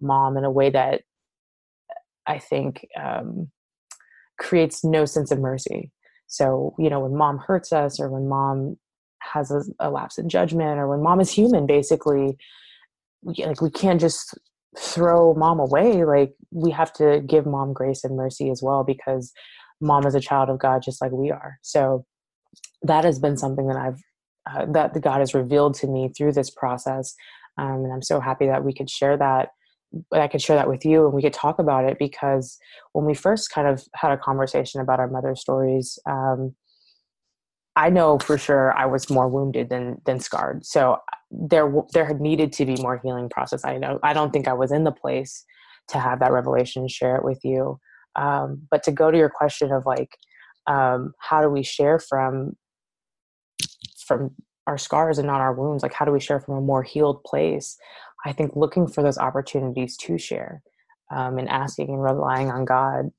mom 0.00 0.36
in 0.36 0.44
a 0.44 0.50
way 0.50 0.70
that 0.70 1.02
I 2.26 2.38
think 2.38 2.86
um, 3.00 3.50
creates 4.38 4.84
no 4.84 5.04
sense 5.04 5.30
of 5.30 5.38
mercy. 5.38 5.90
So, 6.26 6.74
you 6.78 6.90
know, 6.90 7.00
when 7.00 7.16
mom 7.16 7.38
hurts 7.38 7.72
us 7.72 8.00
or 8.00 8.08
when 8.08 8.28
mom 8.28 8.76
has 9.20 9.50
a, 9.50 9.62
a 9.78 9.90
lapse 9.90 10.18
in 10.18 10.28
judgment 10.28 10.78
or 10.78 10.88
when 10.88 11.02
mom 11.02 11.20
is 11.20 11.30
human, 11.30 11.66
basically, 11.66 12.36
we, 13.22 13.44
like 13.44 13.60
we 13.60 13.70
can't 13.70 14.00
just 14.00 14.36
throw 14.78 15.34
mom 15.34 15.60
away. 15.60 16.04
Like 16.04 16.34
we 16.50 16.70
have 16.72 16.92
to 16.94 17.22
give 17.26 17.46
mom 17.46 17.72
grace 17.72 18.04
and 18.04 18.16
mercy 18.16 18.50
as 18.50 18.62
well 18.62 18.84
because 18.84 19.32
mom 19.80 20.06
is 20.06 20.14
a 20.14 20.20
child 20.20 20.48
of 20.48 20.58
God 20.58 20.82
just 20.82 21.00
like 21.00 21.12
we 21.12 21.30
are. 21.30 21.58
So 21.62 22.04
that 22.82 23.04
has 23.04 23.18
been 23.18 23.36
something 23.36 23.66
that 23.68 23.76
I've 23.76 24.00
uh, 24.50 24.66
that 24.72 25.00
God 25.00 25.20
has 25.20 25.34
revealed 25.34 25.74
to 25.76 25.86
me 25.86 26.10
through 26.14 26.32
this 26.32 26.50
process, 26.50 27.14
um, 27.56 27.84
and 27.84 27.92
I'm 27.92 28.02
so 28.02 28.20
happy 28.20 28.46
that 28.46 28.62
we 28.62 28.74
could 28.74 28.90
share 28.90 29.16
that 29.16 29.50
I 30.12 30.28
could 30.28 30.42
share 30.42 30.56
that 30.56 30.68
with 30.68 30.84
you 30.84 31.04
and 31.04 31.14
we 31.14 31.22
could 31.22 31.32
talk 31.32 31.58
about 31.58 31.84
it 31.84 31.98
because 31.98 32.58
when 32.92 33.04
we 33.04 33.14
first 33.14 33.50
kind 33.50 33.68
of 33.68 33.82
had 33.94 34.12
a 34.12 34.18
conversation 34.18 34.80
about 34.80 35.00
our 35.00 35.08
mother 35.08 35.34
stories, 35.36 35.98
um, 36.06 36.54
I 37.76 37.90
know 37.90 38.18
for 38.18 38.38
sure 38.38 38.72
I 38.76 38.86
was 38.86 39.10
more 39.10 39.28
wounded 39.28 39.68
than 39.68 40.00
than 40.04 40.20
scarred. 40.20 40.64
So 40.64 40.98
there 41.30 41.72
there 41.92 42.04
had 42.04 42.20
needed 42.20 42.52
to 42.54 42.66
be 42.66 42.76
more 42.76 43.00
healing 43.02 43.28
process. 43.28 43.64
I 43.64 43.78
know 43.78 43.98
I 44.02 44.12
don't 44.12 44.32
think 44.32 44.46
I 44.46 44.52
was 44.52 44.72
in 44.72 44.84
the 44.84 44.92
place 44.92 45.44
to 45.88 45.98
have 45.98 46.20
that 46.20 46.32
revelation 46.32 46.82
and 46.82 46.90
share 46.90 47.16
it 47.16 47.24
with 47.24 47.40
you. 47.44 47.78
Um, 48.16 48.62
but 48.70 48.82
to 48.84 48.92
go 48.92 49.10
to 49.10 49.18
your 49.18 49.28
question 49.28 49.72
of 49.72 49.86
like 49.86 50.16
um, 50.66 51.14
how 51.18 51.42
do 51.42 51.48
we 51.48 51.62
share 51.62 51.98
from 51.98 52.56
from 54.06 54.30
our 54.66 54.78
scars 54.78 55.18
and 55.18 55.26
not 55.26 55.40
our 55.40 55.52
wounds 55.52 55.82
like 55.82 55.92
how 55.92 56.04
do 56.04 56.12
we 56.12 56.20
share 56.20 56.40
from 56.40 56.56
a 56.56 56.60
more 56.60 56.82
healed 56.82 57.22
place? 57.24 57.76
I 58.26 58.32
think 58.32 58.56
looking 58.56 58.86
for 58.86 59.02
those 59.02 59.18
opportunities 59.18 59.96
to 59.98 60.16
share 60.18 60.62
um, 61.10 61.38
and 61.38 61.48
asking 61.48 61.88
and 61.90 62.02
relying 62.02 62.50
on 62.50 62.64
god 62.64 63.10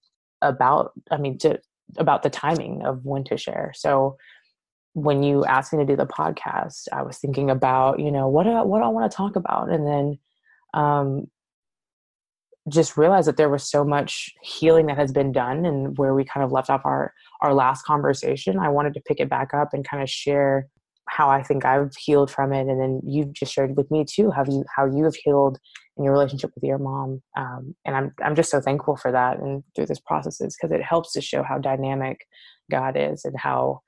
about 0.42 0.92
i 1.12 1.18
mean 1.18 1.38
to 1.40 1.60
about 1.98 2.24
the 2.24 2.30
timing 2.30 2.84
of 2.84 3.06
when 3.06 3.24
to 3.26 3.38
share. 3.38 3.72
So 3.76 4.18
when 4.94 5.24
you 5.24 5.46
asked 5.46 5.72
me 5.74 5.80
to 5.80 5.86
do 5.86 5.96
the 5.96 6.08
podcast 6.08 6.88
i 6.94 7.02
was 7.02 7.18
thinking 7.18 7.50
about 7.50 8.00
you 8.00 8.12
know 8.12 8.30
what 8.30 8.44
do 8.44 8.52
I, 8.52 8.62
what 8.62 8.80
do 8.80 8.86
I 8.86 8.90
want 8.90 9.12
to 9.12 9.16
talk 9.16 9.36
about? 9.36 9.70
And 9.70 9.86
then 9.86 10.20
um, 10.74 11.28
just 12.70 12.98
realized 12.98 13.28
that 13.28 13.38
there 13.38 13.50
was 13.50 13.70
so 13.70 13.84
much 13.84 14.34
healing 14.42 14.88
that 14.88 14.98
has 14.98 15.12
been 15.12 15.32
done 15.32 15.66
and 15.66 15.98
where 15.98 16.16
we 16.16 16.26
kind 16.26 16.44
of 16.44 16.52
left 16.52 16.70
off 16.70 16.82
our 16.84 17.14
our 17.42 17.54
last 17.54 17.84
conversation 17.84 18.58
i 18.60 18.70
wanted 18.70 18.94
to 18.94 19.02
pick 19.02 19.20
it 19.20 19.30
back 19.30 19.54
up 19.54 19.70
and 19.74 19.88
kind 19.88 20.02
of 20.02 20.10
share 20.10 20.68
how 21.08 21.30
i 21.30 21.44
think 21.44 21.64
i've 21.66 21.96
healed 21.96 22.32
from 22.32 22.52
it. 22.52 22.68
And 22.68 22.80
then 22.80 23.02
you 23.06 23.26
just 23.26 23.54
shared 23.54 23.78
with 23.78 23.90
me 23.92 24.06
too 24.06 24.32
how 24.32 24.44
you 24.46 24.64
how 24.76 24.86
you 24.86 25.04
have 25.04 25.16
healed 25.16 25.60
in 25.98 26.04
your 26.04 26.14
relationship 26.14 26.52
with 26.56 26.64
your 26.64 26.80
mom. 26.80 27.22
Um, 27.38 27.76
and 27.86 27.96
i'm 27.96 28.14
i'm 28.24 28.36
just 28.36 28.50
so 28.50 28.60
thankful 28.60 28.96
for 28.96 29.12
that 29.12 29.40
and 29.40 29.64
through 29.76 29.86
this 29.86 30.00
processes 30.00 30.58
because 30.60 30.74
it 30.76 30.84
helps 30.84 31.14
to 31.14 31.22
show 31.22 31.44
how 31.44 31.60
dynamic 31.60 32.26
god 32.72 32.98
is 32.98 33.26
and 33.26 33.38
how 33.38 33.82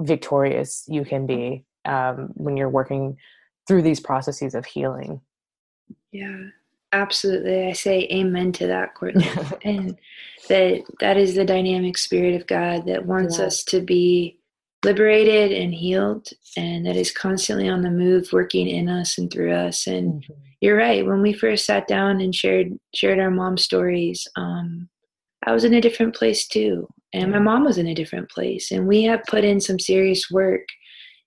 victorious 0.00 0.84
you 0.86 1.04
can 1.04 1.26
be 1.26 1.64
um, 1.84 2.28
when 2.34 2.56
you're 2.56 2.68
working 2.68 3.16
through 3.66 3.82
these 3.82 3.98
processes 3.98 4.54
of 4.54 4.64
healing. 4.64 5.20
Yeah 6.12 6.50
Absolutely. 6.92 7.66
I 7.66 7.72
say 7.72 8.08
amen 8.10 8.52
to 8.52 8.66
that, 8.66 8.94
Courtney. 8.94 9.28
and 9.64 9.98
that 10.48 10.82
that 11.00 11.16
is 11.16 11.34
the 11.34 11.44
dynamic 11.44 11.98
spirit 11.98 12.34
of 12.40 12.46
God 12.46 12.86
that 12.86 13.06
wants 13.06 13.38
yeah. 13.38 13.46
us 13.46 13.62
to 13.64 13.80
be 13.80 14.38
liberated 14.84 15.52
and 15.52 15.74
healed 15.74 16.28
and 16.56 16.86
that 16.86 16.96
is 16.96 17.10
constantly 17.10 17.68
on 17.68 17.82
the 17.82 17.90
move 17.90 18.28
working 18.32 18.68
in 18.68 18.88
us 18.88 19.18
and 19.18 19.30
through 19.30 19.52
us. 19.52 19.86
And 19.86 20.22
mm-hmm. 20.22 20.32
you're 20.60 20.76
right, 20.76 21.06
when 21.06 21.20
we 21.20 21.32
first 21.32 21.66
sat 21.66 21.86
down 21.86 22.20
and 22.20 22.34
shared 22.34 22.78
shared 22.94 23.18
our 23.18 23.30
mom 23.30 23.58
stories, 23.58 24.26
um, 24.36 24.88
I 25.46 25.52
was 25.52 25.64
in 25.64 25.74
a 25.74 25.80
different 25.80 26.14
place 26.14 26.46
too. 26.46 26.88
And 27.12 27.30
my 27.32 27.38
mom 27.38 27.64
was 27.64 27.78
in 27.78 27.86
a 27.86 27.94
different 27.94 28.30
place. 28.30 28.70
And 28.70 28.86
we 28.86 29.02
have 29.04 29.22
put 29.28 29.42
in 29.42 29.60
some 29.60 29.78
serious 29.78 30.30
work 30.30 30.66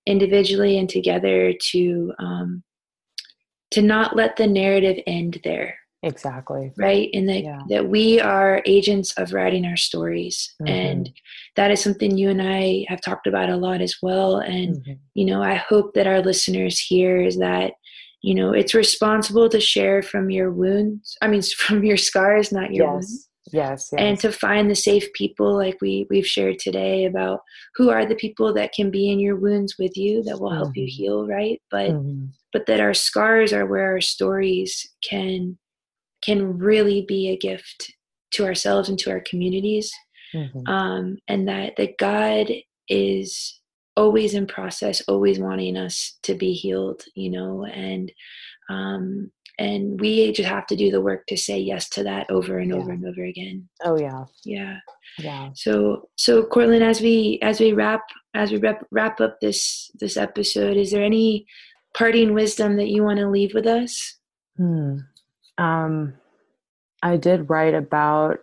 individually 0.05 0.77
and 0.77 0.87
together 0.87 1.53
to 1.71 2.13
um, 2.19 2.63
to 3.71 3.81
not 3.81 4.15
let 4.15 4.35
the 4.35 4.47
narrative 4.47 4.97
end 5.07 5.39
there 5.43 5.77
exactly 6.03 6.73
right 6.77 7.09
and 7.13 7.29
that 7.29 7.43
yeah. 7.43 7.61
that 7.69 7.87
we 7.87 8.19
are 8.19 8.61
agents 8.65 9.13
of 9.17 9.33
writing 9.33 9.65
our 9.65 9.77
stories 9.77 10.53
mm-hmm. 10.61 10.73
and 10.73 11.11
that 11.55 11.69
is 11.69 11.81
something 11.81 12.17
you 12.17 12.29
and 12.29 12.41
i 12.41 12.83
have 12.87 13.01
talked 13.01 13.27
about 13.27 13.49
a 13.49 13.55
lot 13.55 13.81
as 13.81 13.95
well 14.01 14.37
and 14.37 14.77
mm-hmm. 14.77 14.93
you 15.13 15.25
know 15.25 15.43
i 15.43 15.53
hope 15.53 15.93
that 15.93 16.07
our 16.07 16.21
listeners 16.21 16.79
hear 16.79 17.21
is 17.21 17.37
that 17.37 17.73
you 18.23 18.33
know 18.33 18.51
it's 18.51 18.73
responsible 18.73 19.47
to 19.47 19.59
share 19.59 20.01
from 20.01 20.31
your 20.31 20.51
wounds 20.51 21.15
i 21.21 21.27
mean 21.27 21.41
from 21.57 21.83
your 21.83 21.97
scars 21.97 22.51
not 22.51 22.73
your 22.73 22.85
yes. 22.85 22.93
wounds 22.93 23.27
Yes, 23.51 23.89
yes, 23.91 23.93
and 23.97 24.19
to 24.19 24.31
find 24.31 24.69
the 24.69 24.75
safe 24.75 25.11
people 25.13 25.57
like 25.57 25.81
we 25.81 26.05
we've 26.11 26.27
shared 26.27 26.59
today 26.59 27.05
about 27.05 27.41
who 27.75 27.89
are 27.89 28.05
the 28.05 28.15
people 28.15 28.53
that 28.53 28.71
can 28.71 28.91
be 28.91 29.11
in 29.11 29.19
your 29.19 29.35
wounds 29.35 29.77
with 29.79 29.97
you 29.97 30.23
that 30.23 30.39
will 30.39 30.51
help 30.51 30.69
mm-hmm. 30.69 30.81
you 30.81 30.87
heal 30.87 31.27
right 31.27 31.59
but 31.71 31.89
mm-hmm. 31.89 32.27
But 32.53 32.65
that 32.65 32.79
our 32.79 32.93
scars 32.93 33.53
are 33.53 33.65
where 33.65 33.91
our 33.91 34.01
stories 34.01 34.89
can 35.07 35.57
can 36.23 36.57
really 36.57 37.03
be 37.07 37.29
a 37.29 37.37
gift 37.37 37.93
to 38.31 38.45
ourselves 38.45 38.87
and 38.89 38.99
to 38.99 39.09
our 39.09 39.21
communities. 39.21 39.91
Mm-hmm. 40.33 40.65
um, 40.65 41.17
and 41.27 41.45
that 41.49 41.73
that 41.75 41.97
god 41.97 42.47
is 42.87 43.59
always 43.97 44.33
in 44.33 44.47
process 44.47 45.01
always 45.09 45.39
wanting 45.39 45.75
us 45.75 46.17
to 46.23 46.35
be 46.35 46.53
healed 46.53 47.03
you 47.15 47.29
know 47.29 47.65
and 47.65 48.13
um, 48.69 49.29
and 49.59 49.99
we 50.01 50.31
just 50.31 50.49
have 50.49 50.65
to 50.67 50.75
do 50.75 50.89
the 50.89 51.01
work 51.01 51.25
to 51.27 51.37
say 51.37 51.59
yes 51.59 51.87
to 51.89 52.03
that 52.03 52.29
over 52.31 52.57
and 52.57 52.71
yeah. 52.71 52.77
over 52.77 52.91
and 52.91 53.05
over 53.05 53.23
again. 53.23 53.67
Oh 53.83 53.99
yeah. 53.99 54.23
Yeah. 54.43 54.77
Yeah. 55.19 55.49
So 55.53 56.09
so 56.17 56.43
Courtland 56.43 56.83
as 56.83 57.01
we 57.01 57.37
as 57.41 57.59
we 57.59 57.73
wrap 57.73 58.01
as 58.33 58.51
we 58.51 58.57
wrap 58.57 58.85
wrap 58.91 59.21
up 59.21 59.39
this 59.39 59.91
this 59.99 60.17
episode 60.17 60.77
is 60.77 60.91
there 60.91 61.03
any 61.03 61.45
parting 61.93 62.33
wisdom 62.33 62.77
that 62.77 62.87
you 62.87 63.03
want 63.03 63.19
to 63.19 63.29
leave 63.29 63.53
with 63.53 63.67
us? 63.67 64.15
Hmm. 64.57 64.97
Um 65.57 66.13
i 67.03 67.17
did 67.17 67.49
write 67.49 67.73
about 67.73 68.37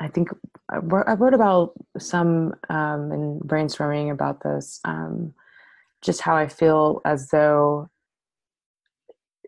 i 0.00 0.08
think 0.08 0.28
i 0.68 0.76
wrote 0.76 1.34
about 1.34 1.72
some 1.98 2.52
um 2.68 3.12
in 3.12 3.40
brainstorming 3.46 4.12
about 4.12 4.42
this 4.42 4.80
um 4.84 5.32
just 6.02 6.20
how 6.20 6.36
i 6.36 6.46
feel 6.46 7.00
as 7.04 7.28
though 7.28 7.88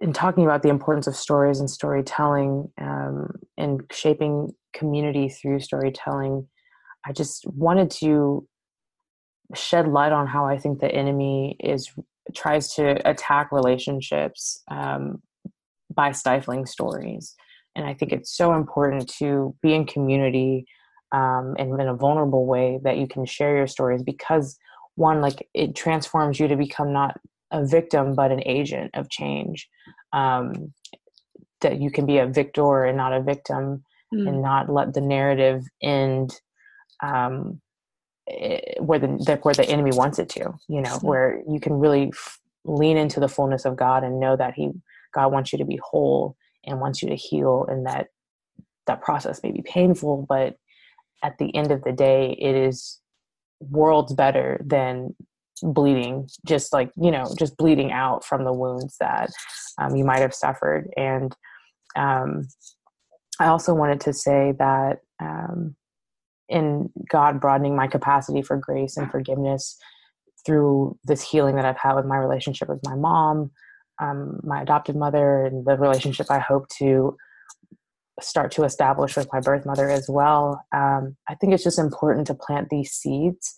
in 0.01 0.13
talking 0.13 0.45
about 0.45 0.63
the 0.63 0.71
importance 0.71 1.07
of 1.07 1.15
stories 1.15 1.61
and 1.61 1.69
storytelling 1.69 2.71
um, 2.79 3.31
and 3.59 3.83
shaping 3.93 4.55
community 4.73 5.29
through 5.29 5.61
storytelling, 5.61 6.49
I 7.07 7.13
just 7.13 7.47
wanted 7.47 7.91
to 7.93 8.47
shed 9.55 9.89
light 9.89 10.13
on 10.13 10.27
how 10.27 10.47
I 10.47 10.57
think 10.57 10.81
the 10.81 10.91
enemy 10.91 11.57
is 11.61 11.93
tries 12.35 12.75
to 12.75 13.09
attack 13.09 13.51
relationships 13.53 14.63
um, 14.71 15.23
by 15.95 16.13
stifling 16.13 16.67
stories. 16.67 17.35
And 17.77 17.87
I 17.87 17.95
think 17.95 18.13
it's 18.13 18.37
so 18.37 18.55
important 18.55 19.09
to 19.19 19.55
be 19.63 19.75
in 19.75 19.87
community 19.87 20.67
um, 21.13 21.55
and 21.59 21.81
in 21.81 21.89
a 21.89 21.95
vulnerable 21.95 22.47
way 22.47 22.81
that 22.85 22.99
you 22.99 23.07
can 23.07 23.25
share 23.25 23.57
your 23.57 23.67
stories 23.67 24.03
because 24.03 24.59
one, 24.97 25.21
like 25.21 25.49
it 25.55 25.75
transforms 25.75 26.39
you 26.39 26.49
to 26.49 26.57
become 26.57 26.93
not 26.93 27.19
a 27.53 27.67
victim 27.67 28.15
but 28.15 28.31
an 28.31 28.43
agent 28.47 28.91
of 28.95 29.11
change 29.11 29.69
um, 30.13 30.73
that 31.61 31.81
you 31.81 31.91
can 31.91 32.07
be 32.07 32.19
a 32.19 32.27
victor 32.27 32.85
and 32.85 32.97
not 32.97 33.13
a 33.13 33.23
victim 33.23 33.85
mm. 34.15 34.29
and 34.29 34.43
not 34.43 34.73
let 34.73 34.95
the 34.95 35.01
narrative 35.01 35.65
end 35.83 36.41
um, 37.03 37.61
where 38.81 38.99
the, 38.99 39.39
where 39.43 39.55
the 39.55 39.69
enemy 39.69 39.91
wants 39.93 40.19
it 40.19 40.29
to 40.29 40.53
you 40.69 40.81
know 40.81 40.99
where 41.03 41.43
you 41.49 41.61
can 41.61 41.75
really 41.75 42.09
f- 42.09 42.39
lean 42.65 42.97
into 42.97 43.21
the 43.21 43.29
fullness 43.29 43.65
of 43.65 43.77
god 43.77 44.05
and 44.05 44.21
know 44.21 44.37
that 44.37 44.55
he 44.55 44.71
god 45.15 45.33
wants 45.33 45.53
you 45.53 45.59
to 45.59 45.65
be 45.65 45.79
whole 45.83 46.37
and 46.65 46.81
wants 46.81 47.03
you 47.03 47.09
to 47.09 47.17
heal 47.17 47.67
and 47.69 47.87
that 47.87 48.09
that 48.87 49.01
process 49.01 49.43
may 49.43 49.51
be 49.51 49.63
painful 49.63 50.25
but 50.29 50.57
at 51.23 51.37
the 51.39 51.55
end 51.55 51.71
of 51.71 51.83
the 51.85 51.93
day 51.93 52.37
it 52.41 52.55
is 52.55 53.01
worlds 53.61 54.15
better 54.15 54.61
than 54.65 55.15
bleeding 55.63 56.29
just 56.47 56.73
like 56.73 56.91
you 57.01 57.11
know 57.11 57.27
just 57.39 57.57
bleeding 57.57 57.93
out 57.93 58.25
from 58.25 58.45
the 58.45 58.53
wounds 58.53 58.97
that 58.99 59.31
um, 59.79 59.95
you 59.95 60.05
might 60.05 60.21
have 60.21 60.35
suffered. 60.35 60.89
And 60.97 61.35
um, 61.97 62.47
i 63.41 63.47
also 63.47 63.75
wanted 63.75 64.01
to 64.01 64.13
say 64.13 64.53
that 64.59 64.99
um, 65.21 65.75
in 66.51 66.91
god 67.11 67.41
broadening 67.41 67.75
my 67.75 67.87
capacity 67.87 68.43
for 68.43 68.57
grace 68.57 68.97
and 68.97 69.11
forgiveness 69.11 69.79
through 70.45 70.99
this 71.05 71.23
healing 71.23 71.57
that 71.57 71.65
i've 71.65 71.79
had 71.79 71.95
with 71.95 72.05
my 72.05 72.17
relationship 72.17 72.69
with 72.69 72.81
my 72.85 72.95
mom 72.95 73.51
um, 74.01 74.41
my 74.43 74.63
adopted 74.63 74.97
mother 74.97 75.45
and 75.45 75.65
the 75.67 75.77
relationship 75.77 76.27
i 76.31 76.39
hope 76.39 76.69
to 76.69 77.17
start 78.21 78.51
to 78.51 78.65
establish 78.65 79.17
with 79.17 79.29
my 79.33 79.41
birth 79.41 79.65
mother 79.65 79.89
as 79.89 80.07
well 80.09 80.63
um, 80.75 81.17
i 81.29 81.35
think 81.37 81.55
it's 81.55 81.65
just 81.65 81.79
important 81.79 82.27
to 82.27 82.35
plant 82.35 82.69
these 82.71 82.93
seeds 82.93 83.55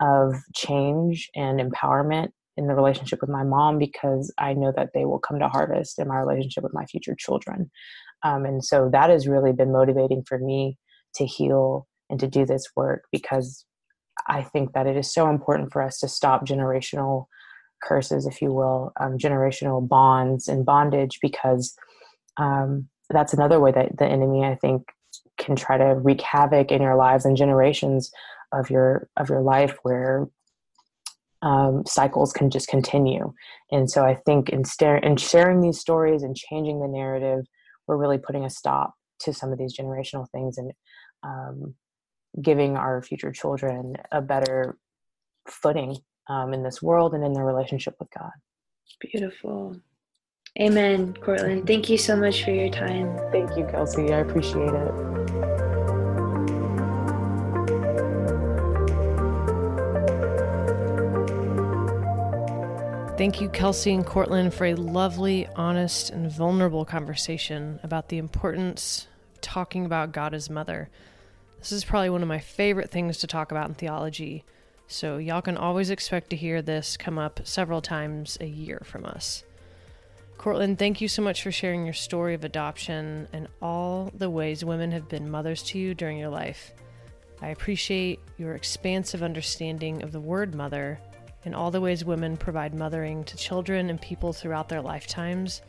of 0.00 0.34
change 0.54 1.30
and 1.34 1.60
empowerment 1.60 2.28
in 2.56 2.66
the 2.66 2.74
relationship 2.74 3.20
with 3.20 3.30
my 3.30 3.44
mom 3.44 3.78
because 3.78 4.32
I 4.38 4.54
know 4.54 4.72
that 4.76 4.90
they 4.94 5.04
will 5.04 5.18
come 5.18 5.38
to 5.38 5.48
harvest 5.48 5.98
in 5.98 6.08
my 6.08 6.16
relationship 6.16 6.62
with 6.62 6.74
my 6.74 6.86
future 6.86 7.14
children. 7.14 7.70
Um, 8.22 8.44
and 8.44 8.64
so 8.64 8.88
that 8.92 9.10
has 9.10 9.28
really 9.28 9.52
been 9.52 9.72
motivating 9.72 10.22
for 10.26 10.38
me 10.38 10.78
to 11.16 11.26
heal 11.26 11.86
and 12.10 12.20
to 12.20 12.26
do 12.26 12.44
this 12.44 12.64
work 12.76 13.04
because 13.12 13.64
I 14.28 14.42
think 14.42 14.72
that 14.72 14.86
it 14.86 14.96
is 14.96 15.12
so 15.12 15.28
important 15.28 15.72
for 15.72 15.82
us 15.82 15.98
to 16.00 16.08
stop 16.08 16.46
generational 16.46 17.26
curses, 17.82 18.26
if 18.26 18.40
you 18.40 18.52
will, 18.52 18.92
um, 18.98 19.18
generational 19.18 19.86
bonds 19.86 20.48
and 20.48 20.64
bondage 20.64 21.18
because 21.20 21.76
um, 22.38 22.88
that's 23.10 23.34
another 23.34 23.60
way 23.60 23.72
that 23.72 23.98
the 23.98 24.06
enemy, 24.06 24.44
I 24.44 24.56
think, 24.56 24.82
can 25.38 25.56
try 25.56 25.76
to 25.76 25.94
wreak 25.94 26.22
havoc 26.22 26.70
in 26.70 26.82
your 26.82 26.96
lives 26.96 27.24
and 27.24 27.36
generations 27.36 28.10
of 28.52 28.70
your 28.70 29.08
of 29.16 29.28
your 29.28 29.42
life 29.42 29.76
where 29.82 30.28
um, 31.42 31.84
cycles 31.86 32.32
can 32.32 32.50
just 32.50 32.68
continue. 32.68 33.32
And 33.70 33.90
so 33.90 34.04
I 34.04 34.14
think 34.14 34.48
in, 34.48 34.64
star- 34.64 34.98
in 34.98 35.16
sharing 35.16 35.60
these 35.60 35.78
stories 35.78 36.22
and 36.22 36.36
changing 36.36 36.80
the 36.80 36.88
narrative, 36.88 37.44
we're 37.86 37.98
really 37.98 38.18
putting 38.18 38.44
a 38.44 38.50
stop 38.50 38.94
to 39.20 39.32
some 39.32 39.52
of 39.52 39.58
these 39.58 39.76
generational 39.76 40.28
things 40.30 40.58
and 40.58 40.72
um, 41.22 41.74
giving 42.40 42.76
our 42.76 43.02
future 43.02 43.32
children 43.32 43.96
a 44.12 44.20
better 44.20 44.76
footing 45.46 45.96
um, 46.28 46.52
in 46.52 46.62
this 46.62 46.82
world 46.82 47.14
and 47.14 47.24
in 47.24 47.32
their 47.32 47.44
relationship 47.44 47.94
with 47.98 48.08
God. 48.16 48.32
Beautiful. 49.00 49.76
Amen, 50.60 51.12
Courtland. 51.14 51.66
Thank 51.66 51.90
you 51.90 51.98
so 51.98 52.16
much 52.16 52.44
for 52.44 52.50
your 52.50 52.70
time. 52.70 53.18
Thank 53.30 53.56
you, 53.56 53.66
Kelsey. 53.66 54.12
I 54.12 54.20
appreciate 54.20 54.70
it. 54.72 55.16
Thank 63.18 63.40
you, 63.40 63.48
Kelsey 63.48 63.94
and 63.94 64.04
Courtland, 64.04 64.52
for 64.52 64.66
a 64.66 64.74
lovely, 64.74 65.46
honest, 65.56 66.10
and 66.10 66.30
vulnerable 66.30 66.84
conversation 66.84 67.80
about 67.82 68.08
the 68.08 68.18
importance 68.18 69.08
of 69.34 69.40
talking 69.40 69.86
about 69.86 70.12
God 70.12 70.34
as 70.34 70.50
mother. 70.50 70.90
This 71.58 71.72
is 71.72 71.84
probably 71.84 72.10
one 72.10 72.22
of 72.22 72.28
my 72.28 72.38
favorite 72.38 72.90
things 72.90 73.18
to 73.18 73.26
talk 73.26 73.50
about 73.50 73.68
in 73.68 73.74
theology, 73.74 74.44
so 74.86 75.18
y'all 75.18 75.42
can 75.42 75.56
always 75.56 75.90
expect 75.90 76.30
to 76.30 76.36
hear 76.36 76.62
this 76.62 76.96
come 76.96 77.18
up 77.18 77.40
several 77.44 77.82
times 77.82 78.38
a 78.40 78.46
year 78.46 78.82
from 78.84 79.04
us. 79.04 79.42
Courtland, 80.38 80.78
thank 80.78 81.00
you 81.00 81.08
so 81.08 81.22
much 81.22 81.42
for 81.42 81.50
sharing 81.50 81.84
your 81.84 81.94
story 81.94 82.34
of 82.34 82.44
adoption 82.44 83.26
and 83.32 83.48
all 83.60 84.12
the 84.14 84.30
ways 84.30 84.64
women 84.64 84.92
have 84.92 85.08
been 85.08 85.30
mothers 85.30 85.62
to 85.64 85.78
you 85.78 85.94
during 85.94 86.18
your 86.18 86.28
life. 86.28 86.72
I 87.40 87.48
appreciate 87.48 88.20
your 88.38 88.54
expansive 88.54 89.22
understanding 89.22 90.02
of 90.02 90.12
the 90.12 90.20
word 90.20 90.54
mother 90.54 91.00
and 91.44 91.54
all 91.54 91.70
the 91.70 91.80
ways 91.80 92.04
women 92.04 92.36
provide 92.36 92.74
mothering 92.74 93.24
to 93.24 93.36
children 93.36 93.88
and 93.88 94.00
people 94.00 94.32
throughout 94.32 94.68
their 94.68 94.82
lifetimes, 94.82 95.62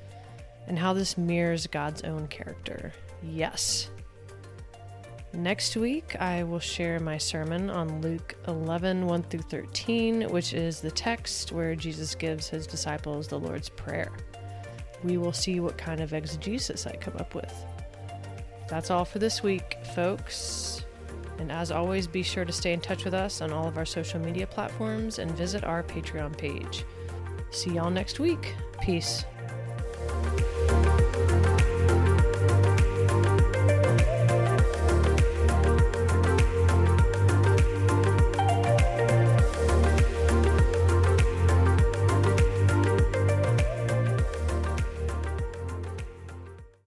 and 0.66 0.78
how 0.78 0.92
this 0.92 1.18
mirrors 1.18 1.68
God's 1.68 2.02
own 2.02 2.28
character. 2.28 2.92
Yes. 3.24 3.90
Next 5.38 5.78
week, 5.78 6.16
I 6.20 6.42
will 6.42 6.60
share 6.60 7.00
my 7.00 7.20
sermon 7.20 7.70
on 7.70 8.02
Luke 8.02 8.36
11 8.48 9.06
1 9.06 9.22
through 9.22 9.42
13, 9.42 10.30
which 10.30 10.52
is 10.56 10.82
the 10.82 10.90
text 10.90 11.52
where 11.52 11.76
Jesus 11.76 12.16
gives 12.16 12.50
his 12.50 12.66
disciples 12.66 13.28
the 13.28 13.38
Lord's 13.38 13.70
Prayer. 13.70 14.12
We 15.04 15.18
will 15.18 15.32
see 15.32 15.60
what 15.60 15.78
kind 15.78 16.02
of 16.02 16.12
exegesis 16.12 16.88
I 16.88 16.96
come 16.96 17.16
up 17.18 17.36
with. 17.36 17.54
That's 18.68 18.90
all 18.90 19.06
for 19.06 19.20
this 19.20 19.44
week, 19.44 19.78
folks. 19.94 20.84
And 21.38 21.52
as 21.52 21.72
always, 21.72 22.08
be 22.08 22.24
sure 22.24 22.44
to 22.44 22.52
stay 22.52 22.74
in 22.74 22.82
touch 22.82 23.06
with 23.06 23.14
us 23.14 23.40
on 23.40 23.54
all 23.54 23.68
of 23.68 23.78
our 23.78 23.86
social 23.86 24.20
media 24.20 24.48
platforms 24.48 25.20
and 25.20 25.30
visit 25.30 25.64
our 25.64 25.84
Patreon 25.84 26.36
page. 26.36 26.84
See 27.52 27.76
y'all 27.76 27.92
next 27.92 28.20
week. 28.20 28.56
Peace. 28.82 29.24